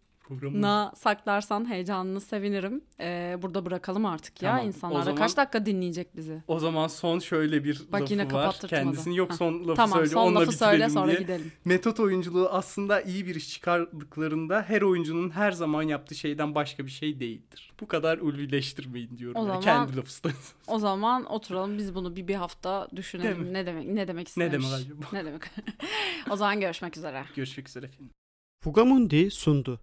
Na 0.62 0.92
saklarsan 0.96 1.70
heyecanını 1.70 2.22
sevinirim. 2.22 2.82
E, 3.00 3.38
burada 3.42 3.66
bırakalım 3.66 4.06
artık 4.06 4.42
ya 4.42 4.50
Tamam, 4.52 4.66
o 4.66 4.68
insanlar 4.68 5.00
da 5.00 5.04
zaman- 5.04 5.18
kaç 5.18 5.38
dakika 5.38 5.66
dinleyecek 5.66 6.16
bizi? 6.16 6.44
O 6.48 6.60
zaman 6.60 6.88
son 6.88 7.20
şöyle 7.20 7.64
bir 7.64 7.82
Bak 7.92 8.02
lafı 8.02 8.14
yine 8.14 8.32
var. 8.32 8.56
Kendisini 8.68 9.18
yok 9.18 9.32
Ha. 9.32 9.36
son 9.36 9.64
lafı 9.68 9.76
tamam 9.76 9.98
söyle 9.98 10.10
son 10.10 10.28
onunla 10.28 10.40
lafı 10.40 10.52
söyle 10.52 10.90
sonra 10.90 11.08
diye. 11.12 11.20
gidelim. 11.20 11.52
Metot 11.66 12.00
oyunculuğu 12.00 12.50
aslında 12.50 13.02
iyi 13.02 13.28
bir 13.28 13.36
iş 13.36 13.50
çıkardıklarında 13.50 14.62
her 14.68 14.82
oyuncunun 14.82 15.30
her 15.30 15.52
zaman 15.52 15.84
yaptığı 15.84 16.16
şeyden 16.16 16.56
başka 16.56 16.86
bir 16.86 16.92
şey 16.92 17.20
değildir. 17.20 17.74
Bu 17.82 17.88
kadar 17.88 18.18
ulvileştirmeyin 18.18 19.18
diyorum. 19.18 19.42
O 19.42 19.48
yani. 19.48 19.64
zaman- 19.64 19.86
Kendi 19.88 19.98
lafı 19.98 20.30
O 20.68 20.80
zaman 20.80 21.26
oturalım 21.26 21.78
biz 21.78 21.96
bunu 21.96 22.16
bir 22.16 22.28
bir 22.28 22.36
hafta 22.36 22.88
düşünelim. 22.96 23.36
Değil 23.36 23.48
mi? 23.48 23.54
Ne 23.54 23.66
demek 23.66 23.88
ne 23.88 24.08
demek 24.08 24.38
Ne 24.38 24.46
istemiş? 24.46 24.54
demek 24.72 24.74
acaba? 24.86 25.06
Ne 25.14 25.26
demek? 25.26 25.42
o 26.30 26.36
zaman 26.36 26.60
görüşmek 26.60 26.98
üzere. 26.98 27.26
Görüşmek 27.36 27.70
üzere 27.70 27.86
efendim. 27.86 28.10
Fugamundi 28.64 29.32
sundu. 29.32 29.80